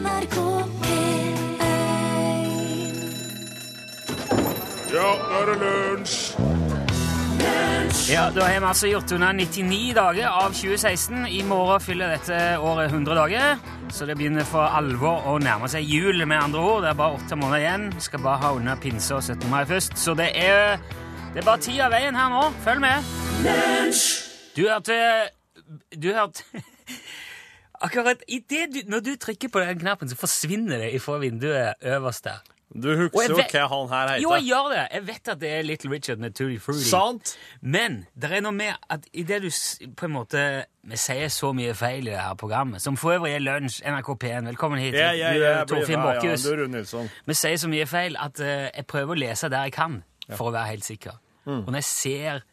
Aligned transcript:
NRK 0.00 0.36
P1 0.82 1.60
Ja, 4.90 5.10
nå 5.20 5.40
er 5.40 5.50
det 5.50 5.56
lunsj! 5.60 6.16
Ja, 8.10 8.24
Da 8.34 8.46
har 8.46 8.60
vi 8.60 8.66
altså 8.66 8.88
gjort 8.90 9.12
unna 9.14 9.30
99 9.32 9.92
dager 9.94 10.26
av 10.28 10.54
2016. 10.56 11.26
I 11.30 11.42
morgen 11.46 11.80
fyller 11.84 12.10
dette 12.16 12.38
året 12.58 12.90
100 12.90 13.14
dager. 13.14 13.60
Så 13.92 14.06
det 14.06 14.16
begynner 14.18 14.46
for 14.48 14.66
alvor 14.66 15.26
å 15.30 15.36
nærme 15.42 15.68
seg 15.70 15.86
jul, 15.86 16.24
med 16.26 16.38
andre 16.42 16.60
ord. 16.60 16.82
Det 16.82 16.90
er 16.90 16.98
bare 16.98 17.18
åtte 17.20 17.38
måneder 17.38 17.62
igjen. 17.62 17.86
Skal 18.02 18.24
bare 18.24 18.42
ha 18.42 18.50
unna 18.56 18.74
pinse 18.82 19.14
og 19.14 19.22
17. 19.22 19.46
mai 19.50 19.62
først. 19.68 19.98
Så 19.98 20.14
det 20.18 20.30
er, 20.34 20.80
det 21.34 21.44
er 21.44 21.46
bare 21.46 21.62
ti 21.62 21.76
av 21.82 21.94
veien 21.94 22.18
her 22.18 22.32
nå. 22.34 22.42
Følg 22.66 22.82
med. 22.82 22.98
Du 24.56 24.64
hørte 24.66 24.98
Du 25.94 26.10
hørte 26.14 26.42
Akkurat 27.80 28.22
i 28.28 28.42
det 28.44 28.66
du, 28.74 28.80
Når 28.90 29.00
du 29.00 29.12
trykker 29.16 29.48
på 29.48 29.60
den 29.64 29.78
knappen, 29.80 30.08
så 30.08 30.16
forsvinner 30.16 30.78
det 30.78 31.02
fra 31.02 31.18
vinduet 31.18 31.80
øverst 31.82 32.24
der. 32.24 32.42
Du 32.70 32.86
husker 32.94 33.32
jo 33.34 33.34
hva 33.34 33.64
han 33.66 33.88
her 33.90 34.10
heter. 34.12 34.22
Jo, 34.22 34.30
jeg 34.36 34.44
gjør 34.46 34.66
det. 34.70 34.82
Jeg 34.94 35.06
vet 35.06 35.28
at 35.32 35.40
det 35.40 35.48
er 35.50 35.62
Little 35.66 35.90
Richard 35.90 36.20
med 36.22 36.34
Tutti 36.38 36.58
Fruity. 36.58 36.84
Sant? 36.86 37.32
Men 37.60 38.04
det 38.14 38.30
er 38.30 38.44
noe 38.44 38.54
med 38.54 38.76
at 38.94 39.08
i 39.10 39.24
det 39.26 39.40
du 39.42 39.48
på 39.98 40.06
en 40.06 40.14
måte 40.14 40.44
Vi 40.86 40.96
sier 40.96 41.28
så 41.34 41.50
mye 41.52 41.74
feil 41.74 42.06
i 42.06 42.12
det 42.12 42.20
her 42.20 42.36
programmet, 42.38 42.82
som 42.82 42.96
for 42.96 43.16
øvrig 43.18 43.34
er 43.34 43.42
Lunsj, 43.42 43.82
NRK 43.84 44.12
P1. 44.22 44.46
Velkommen 44.52 44.78
hit. 44.80 44.94
Ja, 44.94 45.10
ja, 45.12 45.32
du, 45.34 45.42
ja, 45.42 45.64
Torfinn 45.68 45.98
ja, 45.98 46.14
ja, 46.22 46.68
Nilsson. 46.70 47.10
Vi 47.26 47.36
sier 47.36 47.58
så 47.60 47.68
mye 47.68 47.88
feil 47.90 48.16
at 48.16 48.40
uh, 48.40 48.70
jeg 48.70 48.86
prøver 48.88 49.16
å 49.16 49.18
lese 49.18 49.50
der 49.50 49.66
jeg 49.68 49.74
kan, 49.76 49.98
for 50.30 50.48
å 50.48 50.54
være 50.54 50.70
helt 50.70 50.86
sikker. 50.86 51.18
Mm. 51.44 51.66
Og 51.66 51.68
når 51.74 51.82
jeg 51.82 51.88
ser 51.90 52.46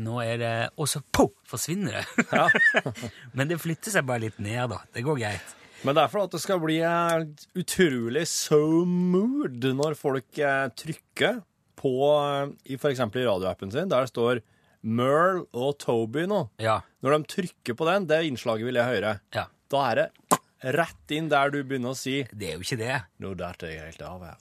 Nå 0.00 0.20
er 0.24 0.38
det 0.40 0.52
Og 0.80 0.88
så 0.90 1.02
po! 1.12 1.30
forsvinner 1.48 1.98
det. 2.00 2.26
Ja. 2.32 2.46
Men 3.36 3.50
det 3.50 3.60
flytter 3.60 3.92
seg 3.92 4.06
bare 4.08 4.24
litt 4.24 4.38
ned, 4.42 4.70
da. 4.72 4.80
Det 4.94 5.04
går 5.04 5.18
greit. 5.20 5.54
Men 5.82 5.96
det 5.98 6.04
er 6.04 6.12
for 6.12 6.24
at 6.24 6.32
det 6.32 6.40
skal 6.40 6.60
bli 6.62 6.78
eh, 6.86 7.24
utrolig 7.58 8.22
so 8.30 8.84
mood 8.86 9.64
når 9.74 9.96
folk 9.98 10.38
eh, 10.38 10.68
trykker 10.78 11.40
på, 11.82 11.92
eh, 12.14 12.52
i 12.70 12.78
eksempel 12.78 13.24
i 13.24 13.26
radioappen 13.26 13.72
sin, 13.74 13.90
der 13.90 14.06
det 14.06 14.12
står 14.12 14.40
Merle 14.82 15.44
og 15.52 15.76
Toby 15.82 16.24
nå. 16.30 16.44
Ja. 16.62 16.80
Når 17.02 17.16
de 17.18 17.30
trykker 17.34 17.76
på 17.78 17.86
den, 17.90 18.06
det 18.10 18.22
innslaget 18.28 18.66
vil 18.70 18.78
jeg 18.80 18.94
høre. 18.96 19.18
ja. 19.34 19.48
Da 19.72 19.82
er 19.88 19.96
det 19.96 20.38
rett 20.76 21.12
inn 21.16 21.30
der 21.32 21.48
du 21.48 21.62
begynner 21.64 21.94
å 21.94 21.96
si 21.96 22.18
Det 22.28 22.50
er 22.50 22.58
jo 22.58 22.64
ikke 22.66 22.76
det. 22.76 22.96
Nå 23.24 23.30
detter 23.40 23.70
jeg 23.72 23.86
helt 23.86 24.02
av 24.04 24.26
her. 24.26 24.34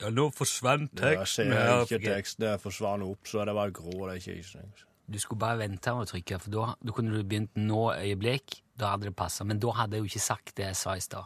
Ja, 0.00 0.10
nå 0.14 0.28
forsvant 0.34 0.92
Jeg 0.94 1.18
teksten. 1.18 1.50
ser 1.50 1.82
ikke 1.86 2.04
teksten, 2.04 2.44
det 2.44 2.60
forsvant 2.62 3.02
opp, 3.02 3.24
så 3.26 3.44
det 3.44 3.54
var 3.54 3.70
grå, 3.74 3.94
det 4.08 4.26
er 4.26 4.42
ikke 4.42 4.84
Du 5.10 5.18
skulle 5.18 5.38
bare 5.40 5.58
vente 5.58 5.94
med 5.94 6.06
å 6.06 6.10
trykke, 6.10 6.38
for 6.40 6.50
da, 6.50 6.74
da 6.84 6.92
kunne 6.92 7.16
du 7.16 7.24
begynt 7.24 7.54
nå 7.56 7.92
øyeblikk. 7.96 8.60
Da 8.78 8.90
hadde 8.92 9.08
det 9.08 9.16
passa. 9.16 9.44
Men 9.44 9.58
da 9.58 9.70
hadde 9.72 9.96
jeg 9.96 10.04
jo 10.04 10.10
ikke 10.12 10.20
sagt 10.26 10.54
det 10.56 10.66
jeg 10.66 10.76
sa 10.76 10.94
i 10.94 11.00
stad. 11.00 11.24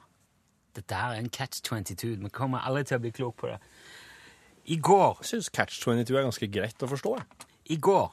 Dette 0.75 0.95
her 0.95 1.13
er 1.17 1.19
en 1.21 1.29
catch 1.29 1.61
22. 1.67 2.17
Vi 2.23 2.31
kommer 2.31 2.63
aldri 2.65 2.85
til 2.85 2.97
å 2.97 3.03
bli 3.03 3.11
klok 3.13 3.37
på 3.43 3.51
det. 3.51 3.59
I 4.71 4.77
går, 4.79 5.19
Jeg 5.21 5.27
syns 5.27 5.51
Catch 5.51 5.81
22 5.83 6.17
er 6.17 6.23
ganske 6.23 6.49
greit 6.49 6.79
å 6.83 6.87
forstå. 6.89 7.17
i 7.71 7.77
går 7.77 8.13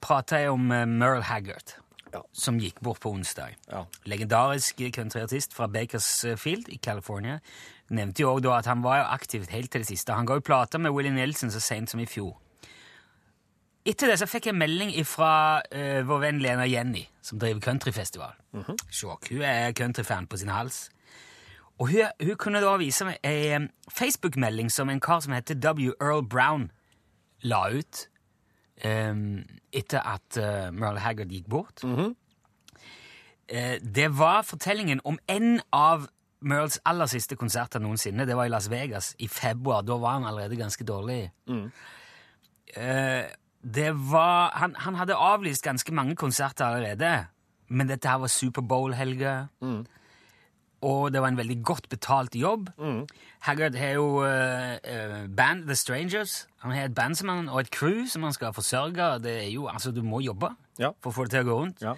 prata 0.00 0.38
jeg 0.40 0.48
om 0.50 0.70
uh, 0.72 0.86
Merle 0.86 1.22
Haggard, 1.22 1.74
Ja. 2.12 2.22
som 2.32 2.58
gikk 2.58 2.80
bort 2.80 3.00
på 3.00 3.12
onsdag. 3.12 3.54
Ja. 3.70 3.84
Legendarisk 4.06 4.80
countryartist 4.96 5.52
fra 5.54 5.66
Bakersfield 5.68 6.68
i 6.72 6.78
California. 6.82 7.38
Nevnte 7.90 8.22
jo 8.22 8.34
også 8.36 8.52
at 8.54 8.68
han 8.70 8.84
var 8.84 9.00
jo 9.00 9.08
aktivt 9.16 9.50
helt 9.50 9.70
til 9.72 9.82
det 9.82 9.90
siste. 9.90 10.14
Han 10.14 10.28
ga 10.28 10.38
jo 10.38 10.46
plater 10.46 10.78
med 10.78 10.94
Willie 10.94 11.14
Nelson 11.14 11.50
så 11.50 11.60
sent 11.60 11.90
som 11.90 12.00
i 12.00 12.06
fjor. 12.06 12.36
Etter 13.84 14.12
det 14.12 14.18
så 14.20 14.28
fikk 14.28 14.50
jeg 14.50 14.58
melding 14.60 14.92
fra 15.08 15.62
vår 16.06 16.18
venn 16.20 16.42
Lena 16.44 16.66
Jenny, 16.68 17.06
som 17.24 17.40
driver 17.40 17.64
countryfestival. 17.64 18.36
Sjokk. 18.92 19.30
Hun 19.32 19.42
er 19.42 19.72
countryfan 19.72 20.28
på 20.28 20.36
sin 20.36 20.52
hals. 20.52 20.90
Og 21.80 21.88
hun, 21.88 22.12
hun 22.20 22.36
kunne 22.36 22.60
da 22.60 22.76
vise 22.76 23.06
meg 23.08 23.18
ei 23.24 23.56
Facebook-melding 23.88 24.68
som 24.70 24.92
en 24.92 25.00
kar 25.00 25.22
som 25.24 25.32
heter 25.32 25.56
W. 25.64 25.94
Earl 25.96 26.26
Brown 26.28 26.68
la 27.42 27.62
ut 27.72 28.02
um, 28.84 29.40
etter 29.72 30.04
at 30.04 30.36
uh, 30.36 30.68
Merle 30.76 31.00
Haggard 31.00 31.32
gikk 31.32 31.48
bort. 31.48 31.80
Eh, 33.50 33.80
det 33.82 34.18
var 34.18 34.42
fortellingen 34.46 35.00
om 35.04 35.18
en 35.26 35.60
av 35.72 36.06
Merles 36.42 36.78
aller 36.88 37.06
siste 37.06 37.36
konserter 37.36 37.80
noensinne. 37.84 38.24
Det 38.26 38.36
var 38.36 38.44
i 38.48 38.52
Las 38.52 38.70
Vegas 38.72 39.14
i 39.18 39.28
februar. 39.28 39.82
Da 39.84 39.96
var 40.00 40.12
han 40.18 40.24
allerede 40.24 40.56
ganske 40.56 40.84
dårlig. 40.88 41.30
Eh, 42.76 43.24
det 43.62 43.90
var 44.10 44.50
han, 44.56 44.74
han 44.78 44.94
hadde 44.96 45.14
avlyst 45.20 45.62
ganske 45.66 45.92
mange 45.92 46.16
konserter 46.16 46.64
allerede, 46.64 47.26
men 47.68 47.88
dette 47.90 48.08
her 48.08 48.18
var 48.22 48.30
Superbowl-helga. 48.32 49.34
Og 50.80 51.10
det 51.12 51.20
var 51.20 51.28
en 51.28 51.36
veldig 51.36 51.58
godt 51.64 51.88
betalt 51.92 52.34
jobb. 52.40 52.70
Haggard 53.44 53.74
har 53.76 53.90
jo 53.98 54.22
eh, 54.24 55.26
band 55.28 55.66
The 55.68 55.74
Strangers. 55.76 56.46
Han 56.64 56.72
har 56.72 56.88
et 56.88 56.94
band 56.96 57.14
som 57.20 57.28
han, 57.28 57.48
og 57.52 57.60
et 57.60 57.70
crew 57.70 58.06
som 58.08 58.22
han 58.24 58.32
skal 58.32 58.54
forsørge. 58.56 59.10
Det 59.20 59.34
er 59.44 59.50
jo, 59.52 59.66
altså 59.68 59.90
Du 59.92 60.00
må 60.02 60.20
jobbe 60.24 60.54
Ja. 60.80 60.90
for 61.02 61.10
å 61.10 61.14
få 61.18 61.24
det 61.28 61.30
til 61.36 61.44
å 61.44 61.50
gå 61.50 61.58
rundt. 61.60 61.82
Ja. 61.84 61.94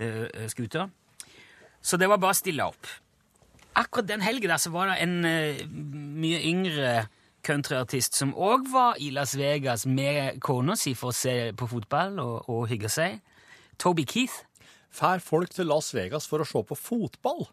eh, 0.00 0.26
eh, 0.34 0.48
skuter. 0.50 0.90
Så 1.82 1.96
det 1.96 2.08
var 2.08 2.16
bare 2.18 2.34
å 2.34 2.40
stille 2.42 2.64
opp. 2.66 2.86
Akkurat 3.74 4.08
den 4.08 4.20
der 4.48 4.56
så 4.56 4.70
var 4.70 4.86
det 4.86 5.02
en 5.02 5.24
eh, 5.24 5.66
mye 5.66 6.40
yngre 6.46 7.06
countryartist 7.44 8.14
som 8.16 8.34
òg 8.34 8.68
var 8.72 8.96
i 9.02 9.10
Las 9.10 9.34
Vegas 9.36 9.86
med 9.86 10.40
kona 10.40 10.76
si 10.76 10.94
for 10.94 11.12
å 11.12 11.16
se 11.16 11.52
på 11.52 11.66
fotball 11.66 12.18
og, 12.22 12.48
og 12.48 12.68
hygge 12.70 12.88
seg. 12.88 13.20
Toby 13.78 14.06
Keith. 14.06 14.44
Fær 14.94 15.18
folk 15.18 15.50
til 15.50 15.66
Las 15.66 15.90
Vegas 15.94 16.28
for 16.30 16.40
å 16.40 16.46
se 16.46 16.62
på 16.62 16.78
fotball? 16.78 17.48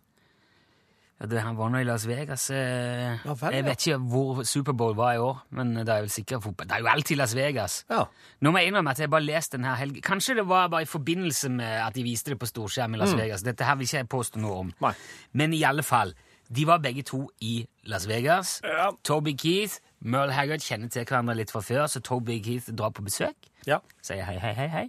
Ja, 1.22 1.28
det, 1.30 1.42
han 1.46 1.54
var 1.60 1.70
nå 1.70 1.78
i 1.84 1.86
Las 1.86 2.08
Vegas. 2.10 2.48
Eh, 2.50 3.20
Ja 3.22 3.36
vel, 3.38 3.54
jeg 3.54 3.66
vet 3.68 3.84
ikke 3.86 3.98
hvor 4.10 4.40
Superbowl 4.50 4.96
var 4.98 5.14
i 5.14 5.20
år, 5.22 5.44
men 5.54 5.76
det 5.78 5.86
er 5.94 6.02
vel 6.08 6.10
sikkert 6.10 6.42
fotball. 6.48 6.68
Det 6.72 6.80
er 6.80 6.82
jo 6.82 6.90
alltid 6.90 7.20
Las 7.20 7.36
Vegas. 7.38 7.76
Ja. 7.92 8.00
Nå 8.42 8.52
må 8.52 8.58
jeg 8.64 8.72
innrømme 8.72 8.90
at 8.96 9.00
jeg 9.04 9.12
bare 9.14 9.28
leste 9.28 9.60
denne 9.60 9.76
helgen. 9.78 10.02
Kanskje 10.02 10.40
det 10.40 10.48
var 10.50 10.72
bare 10.74 10.88
i 10.88 10.90
forbindelse 10.90 11.52
med 11.54 11.78
at 11.86 11.94
de 11.94 12.04
viste 12.08 12.34
det 12.34 12.40
på 12.42 12.50
storskjerm 12.50 12.98
i 12.98 13.02
Las 13.04 13.14
Vegas. 13.14 13.46
Dette 13.46 13.68
her 13.70 13.78
vil 13.78 13.86
ikke 13.86 14.02
jeg 14.02 14.10
påstå 14.16 14.42
noe 14.42 14.58
om. 14.64 14.74
Mm. 14.74 14.88
Nei. 14.88 14.94
Men 15.38 15.54
i 15.54 15.62
alle 15.70 15.86
fall, 15.86 16.16
de 16.50 16.66
var 16.68 16.82
begge 16.84 17.04
to 17.08 17.22
i 17.40 17.68
Las 17.86 18.08
Vegas. 18.10 18.58
Ja. 18.66 18.90
Toby 19.08 19.36
Keith, 19.38 19.78
Merle 20.02 20.34
Haggard 20.34 20.66
kjenner 20.66 20.90
til 20.90 21.06
hverandre 21.06 21.38
litt 21.38 21.54
fra 21.54 21.62
før, 21.62 21.86
så 21.88 22.02
Toby 22.02 22.40
Keith 22.44 22.74
drar 22.74 22.90
på 22.98 23.06
besøk. 23.06 23.38
Ja. 23.70 23.78
Sier 24.02 24.26
hei, 24.26 24.40
hei, 24.42 24.56
hei, 24.58 24.68
hei. 24.74 24.88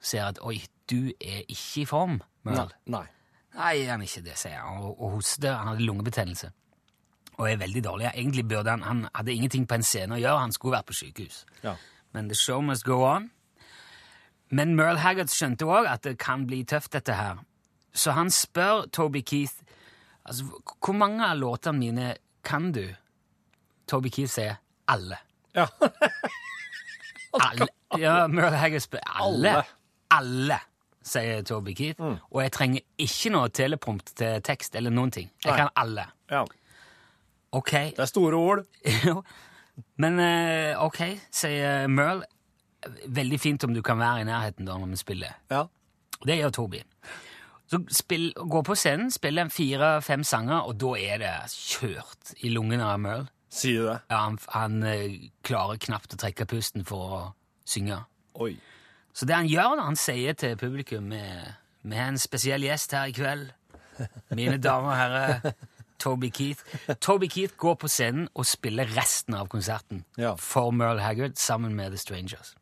Ser 0.00 0.28
at 0.30 0.38
oi, 0.44 0.60
du 0.90 1.10
er 1.18 1.42
ikke 1.48 1.82
i 1.82 1.84
form, 1.88 2.20
Merle. 2.46 2.70
Nei. 2.86 3.00
Nei, 3.00 3.06
han 3.54 4.00
er 4.02 4.06
ikke 4.08 4.24
det, 4.26 4.36
sier 4.38 4.60
han, 4.60 4.82
og, 4.82 5.00
og 5.00 5.16
hoster. 5.18 5.54
Han 5.54 5.72
hadde 5.72 5.86
lungebetennelse. 5.86 6.50
Og 7.36 7.50
er 7.50 7.56
veldig 7.58 7.84
dårlig. 7.84 8.10
Egentlig 8.14 8.48
burde 8.48 8.70
han 8.70 8.82
Han 8.82 9.08
hadde 9.14 9.32
ingenting 9.32 9.68
på 9.68 9.74
en 9.74 9.82
scene 9.82 10.14
å 10.14 10.18
gjøre, 10.18 10.38
han 10.38 10.52
skulle 10.52 10.76
vært 10.76 10.86
på 10.90 10.98
sykehus. 10.98 11.44
Ja. 11.62 11.74
Men 12.14 12.28
the 12.28 12.34
show 12.38 12.60
must 12.62 12.84
go 12.84 13.02
on. 13.02 13.30
Men 14.50 14.76
Merle 14.76 14.98
Haggard 15.02 15.32
skjønte 15.32 15.66
òg 15.66 15.88
at 15.90 16.04
det 16.04 16.18
kan 16.18 16.46
bli 16.46 16.62
tøft, 16.64 16.92
dette 16.92 17.14
her. 17.18 17.40
Så 17.94 18.14
han 18.14 18.30
spør 18.30 18.86
Toby 18.92 19.22
Keith 19.26 19.54
altså, 20.24 20.44
hvor 20.84 20.94
mange 20.94 21.26
av 21.26 21.38
låtene 21.38 21.78
mine 21.78 22.14
kan 22.44 22.72
du? 22.72 22.84
Toby 23.90 24.10
Keith 24.14 24.32
sier 24.32 24.60
alle. 24.88 25.18
Ja. 25.54 25.66
alle. 27.46 27.68
Ja, 27.98 28.26
Merle 28.26 28.58
Haggard 28.58 28.84
spør 28.84 29.02
alle. 29.06 29.56
Alle. 29.56 29.64
Alle, 30.14 30.58
sier 31.04 31.42
Toby 31.46 31.74
Keith. 31.76 32.00
Og 32.30 32.38
jeg 32.42 32.52
trenger 32.56 32.84
ikke 33.04 33.32
noe 33.34 33.50
teleprompt 33.54 34.14
til 34.18 34.40
tekst 34.44 34.76
eller 34.78 34.94
noen 34.94 35.12
ting. 35.14 35.30
Jeg 35.44 35.52
Nei. 35.52 35.58
kan 35.62 35.72
alle. 35.84 36.06
ja. 36.32 36.44
Ok. 37.54 37.70
Det 37.94 38.02
er 38.02 38.08
store 38.10 38.34
ord. 38.34 38.64
Men 40.02 40.16
eh, 40.18 40.72
ok, 40.82 41.00
sier 41.30 41.84
Merle. 41.86 42.26
Veldig 43.06 43.38
fint 43.40 43.62
om 43.64 43.72
du 43.74 43.78
kan 43.82 44.00
være 44.00 44.24
i 44.24 44.26
nærheten 44.26 44.66
da 44.66 44.74
når 44.78 44.90
vi 44.90 44.98
spiller. 44.98 45.36
Ja. 45.52 45.60
Det 46.26 46.34
gjør 46.40 46.50
Toby. 46.56 46.80
Så 47.70 47.78
spill, 47.94 48.32
gå 48.34 48.62
på 48.66 48.74
scenen, 48.76 49.10
spiller 49.14 49.48
fire-fem 49.48 50.24
sanger, 50.26 50.66
og 50.66 50.76
da 50.82 50.90
er 51.00 51.22
det 51.22 51.30
kjørt 51.54 52.34
i 52.44 52.50
lungene 52.52 52.84
av 52.90 52.98
Merle. 53.00 53.30
Sier 53.54 53.80
du 53.80 53.88
det? 53.92 53.98
Ja, 54.10 54.18
han 54.26 54.38
han 54.50 54.82
eh, 54.90 55.16
klarer 55.46 55.78
knapt 55.78 56.14
å 56.16 56.18
trekke 56.20 56.46
pusten 56.50 56.82
for 56.84 57.14
å 57.14 57.22
synge. 57.64 58.00
Oi. 58.42 58.56
Så 59.14 59.26
det 59.30 59.36
han 59.36 59.46
gjør 59.50 59.76
når 59.78 59.84
han 59.92 59.96
sier 60.00 60.34
til 60.38 60.56
publikum 60.58 61.04
med, 61.12 61.52
Vi 61.84 61.96
har 61.96 62.08
en 62.08 62.18
spesiell 62.18 62.62
gjest 62.64 62.92
her 62.96 63.10
i 63.10 63.12
kveld. 63.14 63.50
Mine 64.34 64.56
damer 64.58 64.90
og 64.90 64.96
herrer, 64.98 65.52
Toby 66.00 66.30
Keith. 66.34 66.60
Toby 67.00 67.28
Keith 67.30 67.54
går 67.60 67.74
på 67.78 67.88
scenen 67.88 68.26
og 68.34 68.46
spiller 68.48 68.88
resten 68.96 69.34
av 69.38 69.46
konserten 69.52 70.02
Ja. 70.18 70.34
for 70.40 70.70
Merle 70.74 71.00
Haggard 71.04 71.36
sammen 71.38 71.74
med 71.76 71.90
The 71.94 71.98
Strangers. 71.98 72.54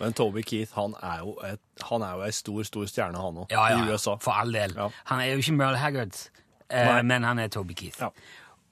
Men 0.00 0.12
Toby 0.12 0.42
Keith, 0.42 0.72
han 0.74 0.94
er 1.02 1.18
jo, 1.22 1.36
et, 1.46 1.60
han 1.90 2.02
er 2.02 2.16
jo 2.18 2.24
ei 2.26 2.32
stor, 2.32 2.62
stor 2.68 2.86
stjerne, 2.90 3.16
han 3.22 3.38
òg, 3.44 3.46
Ja, 3.54 3.68
ja, 3.70 3.78
i 3.86 3.92
USA. 3.92 4.16
for 4.20 4.32
all 4.32 4.52
del. 4.52 4.74
Ja. 4.76 4.88
Han 5.04 5.20
er 5.20 5.24
jo 5.32 5.36
ikke 5.44 5.52
Merle 5.56 5.78
Haggard, 5.78 6.18
eh, 6.70 7.02
men 7.02 7.22
han 7.24 7.38
er 7.38 7.48
Toby 7.48 7.72
Keith. 7.78 8.00
Ja. 8.02 8.08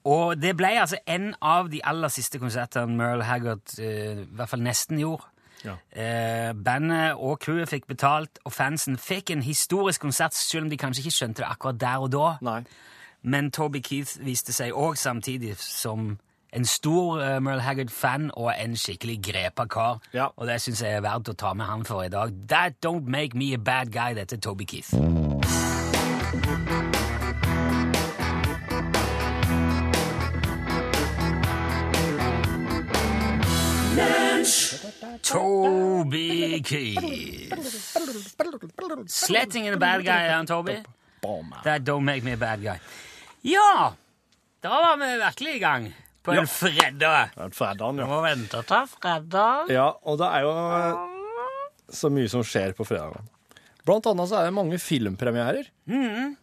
Og 0.05 0.41
det 0.43 0.57
ble 0.57 0.75
altså 0.81 0.97
en 1.07 1.35
av 1.43 1.69
de 1.71 1.81
aller 1.85 2.09
siste 2.09 2.39
konsertene 2.41 2.97
Merle 2.97 3.25
Haggard 3.25 3.61
eh, 3.79 4.23
i 4.25 4.29
hvert 4.33 4.49
fall 4.49 4.61
nesten 4.65 4.99
gjorde. 4.99 5.25
Ja. 5.65 5.77
Eh, 5.93 6.53
bandet 6.65 7.15
og 7.19 7.39
crewet 7.41 7.69
fikk 7.69 7.87
betalt, 7.91 8.39
og 8.45 8.53
fansen 8.53 8.99
fikk 8.99 9.31
en 9.31 9.43
historisk 9.43 10.01
konsert, 10.01 10.35
selv 10.35 10.65
om 10.65 10.71
de 10.71 10.79
kanskje 10.81 11.05
ikke 11.05 11.17
skjønte 11.19 11.43
det 11.43 11.51
akkurat 11.51 11.81
der 11.81 12.07
og 12.07 12.13
da. 12.13 12.33
Nei. 12.43 12.63
men 13.23 13.51
Toby 13.51 13.83
Keith 13.85 14.17
viste 14.25 14.53
seg 14.53 14.73
òg 14.73 14.97
samtidig 14.97 15.57
som 15.61 16.19
en 16.53 16.65
stor 16.65 17.21
uh, 17.21 17.43
Merle 17.43 17.61
Haggard-fan 17.61 18.31
og 18.35 18.53
en 18.57 18.77
skikkelig 18.77 19.21
grepa 19.23 19.67
kar. 19.67 20.01
Ja. 20.15 20.27
Og 20.37 20.47
det 20.47 20.61
syns 20.63 20.83
jeg 20.83 20.97
er 20.97 21.05
verdt 21.05 21.29
å 21.29 21.37
ta 21.39 21.53
med 21.55 21.67
han 21.69 21.85
for 21.85 22.03
i 22.03 22.09
dag. 22.09 22.33
That 22.49 22.81
don't 22.81 23.07
make 23.07 23.37
me 23.37 23.55
a 23.55 23.59
bad 23.59 23.93
guy, 23.93 24.15
dette 24.15 24.41
Toby 24.41 24.65
Keith. 24.65 24.95
Toby 35.23 36.61
Keith. 36.63 37.03
in 39.57 39.75
a 39.75 39.77
bad 39.77 40.05
guy, 40.05 40.29
han 40.29 40.47
Toby. 40.47 40.83
That 41.65 41.85
don't 41.85 42.05
make 42.05 42.23
me 42.25 42.33
a 42.33 42.37
bad 42.37 42.63
guy. 42.63 42.79
Ja, 43.43 43.93
da 44.61 44.69
var 44.69 44.97
vi 44.97 45.17
virkelig 45.19 45.55
i 45.55 45.59
gang 45.59 45.93
på 46.23 46.31
en 46.33 46.37
Ja. 46.37 46.47
fredag. 46.47 47.31
En 47.37 47.51
fredag, 47.51 47.99
ja. 47.99 48.07
Må 48.07 48.23
vente 48.23 48.63
til 48.63 48.87
fredag. 49.01 49.71
Ja, 49.71 49.91
og 50.03 50.19
det 50.19 50.27
er 50.27 50.41
jo 50.45 50.51
eh, 50.51 50.95
så 51.93 52.11
mye 52.13 52.29
som 52.29 52.43
skjer 52.43 52.73
på 52.77 52.85
fredagen. 52.85 53.29
Blant 53.85 54.07
annet 54.07 54.29
så 54.29 54.37
er 54.41 54.45
det 54.51 54.55
mange 54.55 54.79
filmpremierer. 54.79 55.67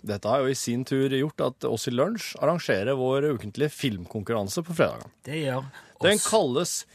Dette 0.03 0.27
har 0.27 0.39
jo 0.41 0.47
i 0.51 0.55
sin 0.57 0.83
tur 0.85 1.09
gjort 1.13 1.39
at 1.45 1.67
oss 1.69 1.87
i 1.87 1.91
Lunsj 1.93 2.33
arrangerer 2.41 2.97
vår 2.97 3.29
ukentlige 3.37 3.69
filmkonkurranse 3.71 4.63
på 4.65 4.73
fredagen. 4.75 5.11
Det 5.23 5.43
gjør 5.45 5.63
Den 6.01 6.19
kalles 6.19 6.85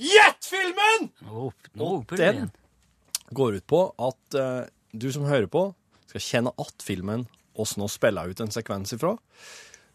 Gjettfilmen! 0.00 1.10
Og 1.28 1.70
roper 1.76 2.20
den 2.20 2.48
går 3.30 3.60
ut 3.60 3.66
på 3.70 3.82
at 4.00 4.38
uh, 4.38 4.68
du 4.92 5.10
som 5.12 5.26
hører 5.28 5.46
på, 5.50 5.68
skal 6.10 6.24
kjenne 6.24 6.52
att 6.58 6.82
filmen 6.82 7.26
oss 7.54 7.76
nå 7.76 7.88
spiller 7.88 8.30
ut 8.30 8.40
en 8.40 8.50
sekvens 8.50 8.92
ifra. 8.96 9.16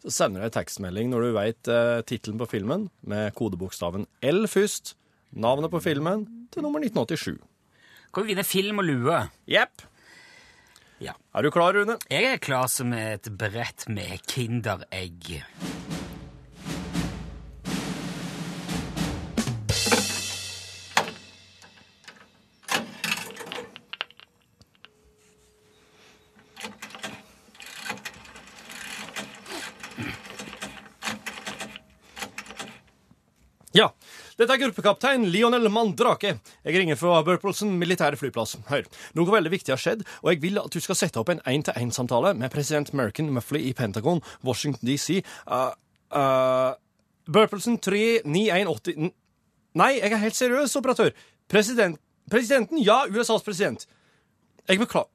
Så 0.02 0.12
sender 0.14 0.40
du 0.40 0.46
en 0.48 0.54
tekstmelding 0.54 1.10
når 1.10 1.24
du 1.24 1.32
vet 1.36 1.72
uh, 1.72 2.00
tittelen 2.06 2.38
på 2.40 2.48
filmen, 2.50 2.88
med 3.00 3.34
kodebokstaven 3.36 4.06
L 4.24 4.46
først, 4.48 4.94
navnet 5.34 5.72
på 5.72 5.82
filmen, 5.84 6.26
til 6.54 6.64
nummer 6.64 6.84
1987. 6.84 7.36
Kan 8.14 8.24
vi 8.24 8.32
vinne 8.32 8.46
film 8.46 8.80
og 8.80 8.88
lue? 8.88 9.20
Jepp. 9.50 9.84
Ja. 11.02 11.12
Er 11.36 11.44
du 11.44 11.50
klar, 11.52 11.76
Rune? 11.76 11.98
Jeg 12.08 12.30
er 12.30 12.40
klar 12.40 12.70
som 12.72 12.94
et 12.96 13.28
brett 13.36 13.84
med 13.92 14.22
Kinderegg. 14.30 15.42
Dette 34.36 34.52
er 34.52 34.60
gruppekaptein 34.60 35.22
Lionel 35.32 35.70
Mandrake. 35.72 36.34
Jeg 36.60 36.76
ringer 36.76 36.98
fra 37.00 37.22
Burpleson 37.24 37.70
militære 37.80 38.18
flyplass. 38.20 38.58
Hør, 38.68 38.84
noe 39.16 39.32
veldig 39.32 39.52
viktig 39.54 39.72
har 39.72 39.80
skjedd, 39.80 40.02
og 40.20 40.28
jeg 40.28 40.42
vil 40.42 40.60
at 40.60 40.74
du 40.74 40.82
skal 40.84 40.98
sette 40.98 41.22
opp 41.22 41.30
en 41.32 41.40
én-til-én-samtale 41.48 42.34
med 42.36 42.52
president 42.52 42.92
Merkin 42.92 43.30
Muffley 43.32 43.70
i 43.70 43.72
Pentagon, 43.72 44.20
Washington 44.44 44.84
DC. 44.90 45.22
Uh, 45.48 45.72
uh, 46.12 46.76
Burpleson 47.32 47.78
39180 47.80 49.14
Nei, 49.76 49.90
jeg 49.98 50.12
er 50.12 50.20
helt 50.20 50.36
seriøs, 50.36 50.76
operatør. 50.80 51.10
President, 51.52 51.96
presidenten, 52.32 52.80
ja, 52.84 53.02
USAs 53.08 53.44
president. 53.44 53.88
Jeg 54.68 54.80
beklager. 54.80 55.12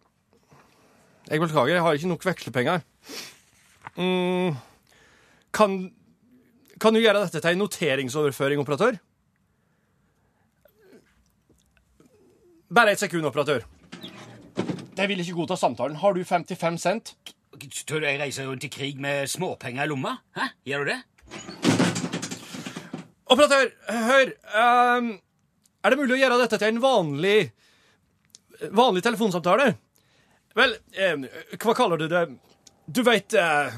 Jeg 1.30 1.42
beklager, 1.42 1.76
jeg 1.76 1.86
har 1.86 1.98
ikke 1.98 2.10
nok 2.10 2.26
vekslepenger. 2.26 2.84
Mm, 3.98 4.58
kan 5.54 5.82
kan 6.82 6.96
du 6.96 6.98
gjøre 6.98 7.20
dette 7.22 7.38
til 7.38 7.54
en 7.54 7.60
noteringsoverføring, 7.62 8.62
operatør? 8.64 8.96
Bare 12.76 12.92
et 12.96 13.00
sekund, 13.00 13.26
operatør. 13.28 13.66
De 14.98 15.08
vil 15.08 15.20
ikke 15.20 15.36
godta 15.36 15.56
samtalen. 15.60 15.98
Har 16.00 16.14
du 16.14 16.24
55 16.24 16.82
cent? 16.82 17.16
Tror 17.88 18.00
du 18.00 18.08
jeg 18.08 18.20
reiser 18.22 18.48
rundt 18.48 18.64
i 18.64 18.72
krig 18.72 19.00
med 19.02 19.28
småpenger 19.28 19.84
i 19.86 19.92
lomma? 19.92 20.16
Hæ? 20.38 20.48
Gjør 20.66 20.84
du 20.84 20.92
det? 20.92 21.02
Operatør, 23.32 23.70
hør. 23.90 24.32
Um, 24.56 25.12
er 25.84 25.90
det 25.90 26.00
mulig 26.00 26.16
å 26.16 26.22
gjøre 26.22 26.40
dette 26.42 26.58
til 26.60 26.74
en 26.74 26.82
vanlig 26.84 27.52
vanlig 28.70 29.04
telefonsamtale? 29.04 29.76
Vel, 30.56 30.76
um, 31.14 31.24
hva 31.64 31.76
kaller 31.78 32.02
du 32.02 32.08
det? 32.12 32.26
Du 32.92 33.04
veit 33.08 33.34
uh, 33.40 33.72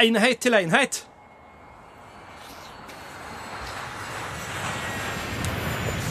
Enhet 0.00 0.38
til 0.40 0.54
enhet. 0.54 1.00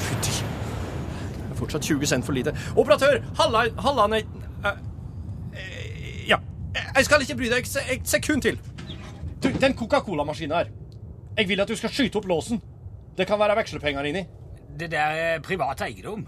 Fytti. 0.04 0.36
Det 0.44 1.50
er 1.50 1.53
fortsatt 1.64 1.88
20 1.90 2.12
cent 2.14 2.28
for 2.28 2.36
lite. 2.38 2.54
Operatør, 2.76 3.20
halla, 3.40 3.66
halla 3.88 4.08
nei, 4.16 4.24
eh, 4.64 4.78
eh, 5.56 6.30
Ja. 6.30 6.40
Jeg 6.74 7.06
skal 7.06 7.22
ikke 7.22 7.36
bry 7.38 7.50
deg 7.52 7.68
et 7.92 8.08
sekund 8.10 8.42
til. 8.42 8.56
Du, 9.44 9.52
den 9.62 9.76
Coca-Cola-maskinen 9.78 10.56
her. 10.58 10.72
Jeg 11.38 11.50
vil 11.50 11.62
at 11.62 11.70
du 11.70 11.76
skal 11.78 11.92
skyte 11.94 12.18
opp 12.18 12.30
låsen. 12.30 12.62
Det 13.18 13.28
kan 13.30 13.38
være 13.42 13.58
vekslepenger 13.60 14.08
inni. 14.10 14.24
Det 14.80 14.90
der 14.90 15.20
er 15.20 15.44
privat 15.46 15.82
eiendom. 15.86 16.26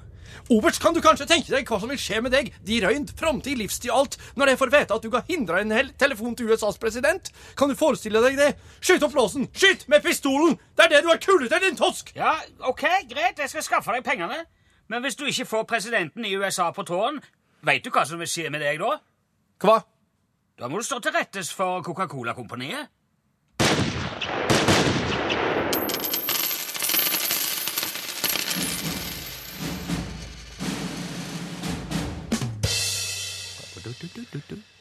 Oberst, 0.49 0.81
kan 0.81 0.93
du 0.93 1.01
kanskje 1.01 1.27
tenke 1.29 1.53
deg 1.53 1.69
hva 1.69 1.79
som 1.81 1.91
vil 1.91 1.99
skje 2.01 2.19
med 2.25 2.33
deg, 2.33 2.51
de 2.65 2.79
røynd, 2.83 3.13
framtid, 3.17 3.57
livstid, 3.59 3.91
alt, 3.93 4.17
når 4.37 4.51
de 4.51 4.57
får 4.59 4.73
vite 4.73 4.97
at 4.97 5.05
du 5.05 5.11
kan 5.13 5.25
hindra 5.29 5.61
en 5.61 5.73
hel 5.73 5.91
telefon 6.01 6.35
til 6.37 6.51
USAs 6.51 6.79
president? 6.81 7.31
Kan 7.57 7.71
du 7.71 7.77
forestille 7.79 8.21
deg 8.25 8.37
det? 8.39 8.51
Skyt 8.81 9.05
opp 9.05 9.15
låsen! 9.17 9.47
Skyt 9.55 9.87
med 9.91 10.05
pistolen! 10.05 10.57
Det 10.75 10.85
er 10.85 10.95
det 10.95 11.03
du 11.05 11.11
har 11.13 11.21
kulet 11.23 11.49
til, 11.53 11.63
din 11.65 11.79
tosk! 11.79 12.11
Ja, 12.17 12.35
ok, 12.67 12.83
greit, 13.09 13.41
jeg 13.41 13.53
skal 13.53 13.65
skaffe 13.65 13.95
deg 13.95 14.05
pengene. 14.05 14.43
Men 14.87 15.01
hvis 15.01 15.15
du 15.17 15.25
ikke 15.25 15.47
får 15.49 15.63
presidenten 15.63 16.25
i 16.25 16.35
USA 16.37 16.69
på 16.71 16.83
tåen, 16.85 17.17
veit 17.65 17.85
du 17.85 17.89
hva 17.89 18.03
som 18.05 18.21
vil 18.21 18.29
skje 18.29 18.51
med 18.53 18.61
deg 18.61 18.77
da? 18.81 18.91
Hva? 19.65 19.79
Da 20.59 20.69
må 20.69 20.77
du 20.79 20.85
stå 20.85 20.99
til 21.01 21.15
rettes 21.15 21.49
for 21.53 21.81
Coca-Cola-kompaniet. 21.83 22.91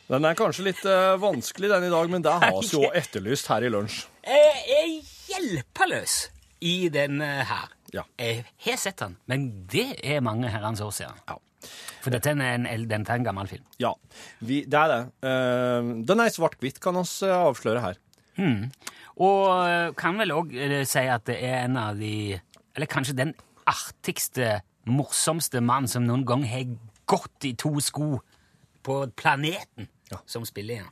Den 0.05 0.29
er 0.29 0.37
kanskje 0.37 0.67
litt 0.67 0.85
uh, 0.85 1.17
vanskelig, 1.21 1.71
den 1.73 1.89
i 1.89 1.93
dag, 1.93 2.11
men 2.13 2.25
det 2.25 2.33
har 2.45 2.61
vi 2.61 2.71
jo 2.77 2.91
etterlyst 2.93 3.49
her 3.49 3.65
i 3.65 3.73
lunsj. 3.73 4.05
Jeg 4.29 4.65
er 4.77 4.93
hjelpeløs 5.33 6.19
i 6.65 6.77
den 6.93 7.21
eh, 7.25 7.41
her. 7.49 7.73
Ja. 7.95 8.03
Jeg 8.19 8.45
har 8.67 8.79
sett 8.81 8.99
den, 9.01 9.17
men 9.31 9.45
det 9.71 9.87
er 10.03 10.23
mange 10.25 10.51
herrens 10.51 10.83
år 10.85 10.91
siden. 10.97 11.19
Ja. 11.31 11.37
For 12.05 12.13
dette 12.13 12.33
er 12.35 12.43
en, 12.59 12.67
dette 12.91 12.99
er 13.15 13.21
en 13.21 13.25
gammel 13.25 13.49
film. 13.49 13.63
Ja, 13.81 13.95
vi, 14.45 14.65
det 14.69 14.77
er 14.81 14.91
det. 14.93 14.99
Uh, 15.25 15.93
den 16.05 16.21
er 16.21 16.29
i 16.29 16.35
svart-hvitt, 16.35 16.81
kan 16.85 16.99
vi 16.99 17.31
avsløre 17.33 17.81
her. 17.85 18.01
Og 19.15 19.45
eh, 19.63 19.93
kan 19.95 20.17
vel 20.19 20.33
òg 20.35 20.51
si 20.91 21.03
at 21.07 21.23
det 21.29 21.37
er 21.47 21.61
en 21.69 21.77
av 21.79 22.01
de 22.01 22.35
Eller 22.75 22.89
kanskje 22.91 23.15
den 23.15 23.31
artigste, 23.71 24.57
morsomste 24.91 25.63
mann 25.63 25.87
som 25.89 26.03
noen 26.03 26.25
gang 26.27 26.43
har 26.51 26.65
gått 27.07 27.47
i 27.47 27.53
to 27.55 27.71
sko 27.81 28.17
på 28.85 28.97
planeten, 29.17 29.87
Ja. 30.11 30.19
som 30.27 30.45
spiller 30.45 30.75
igjen. 30.81 30.91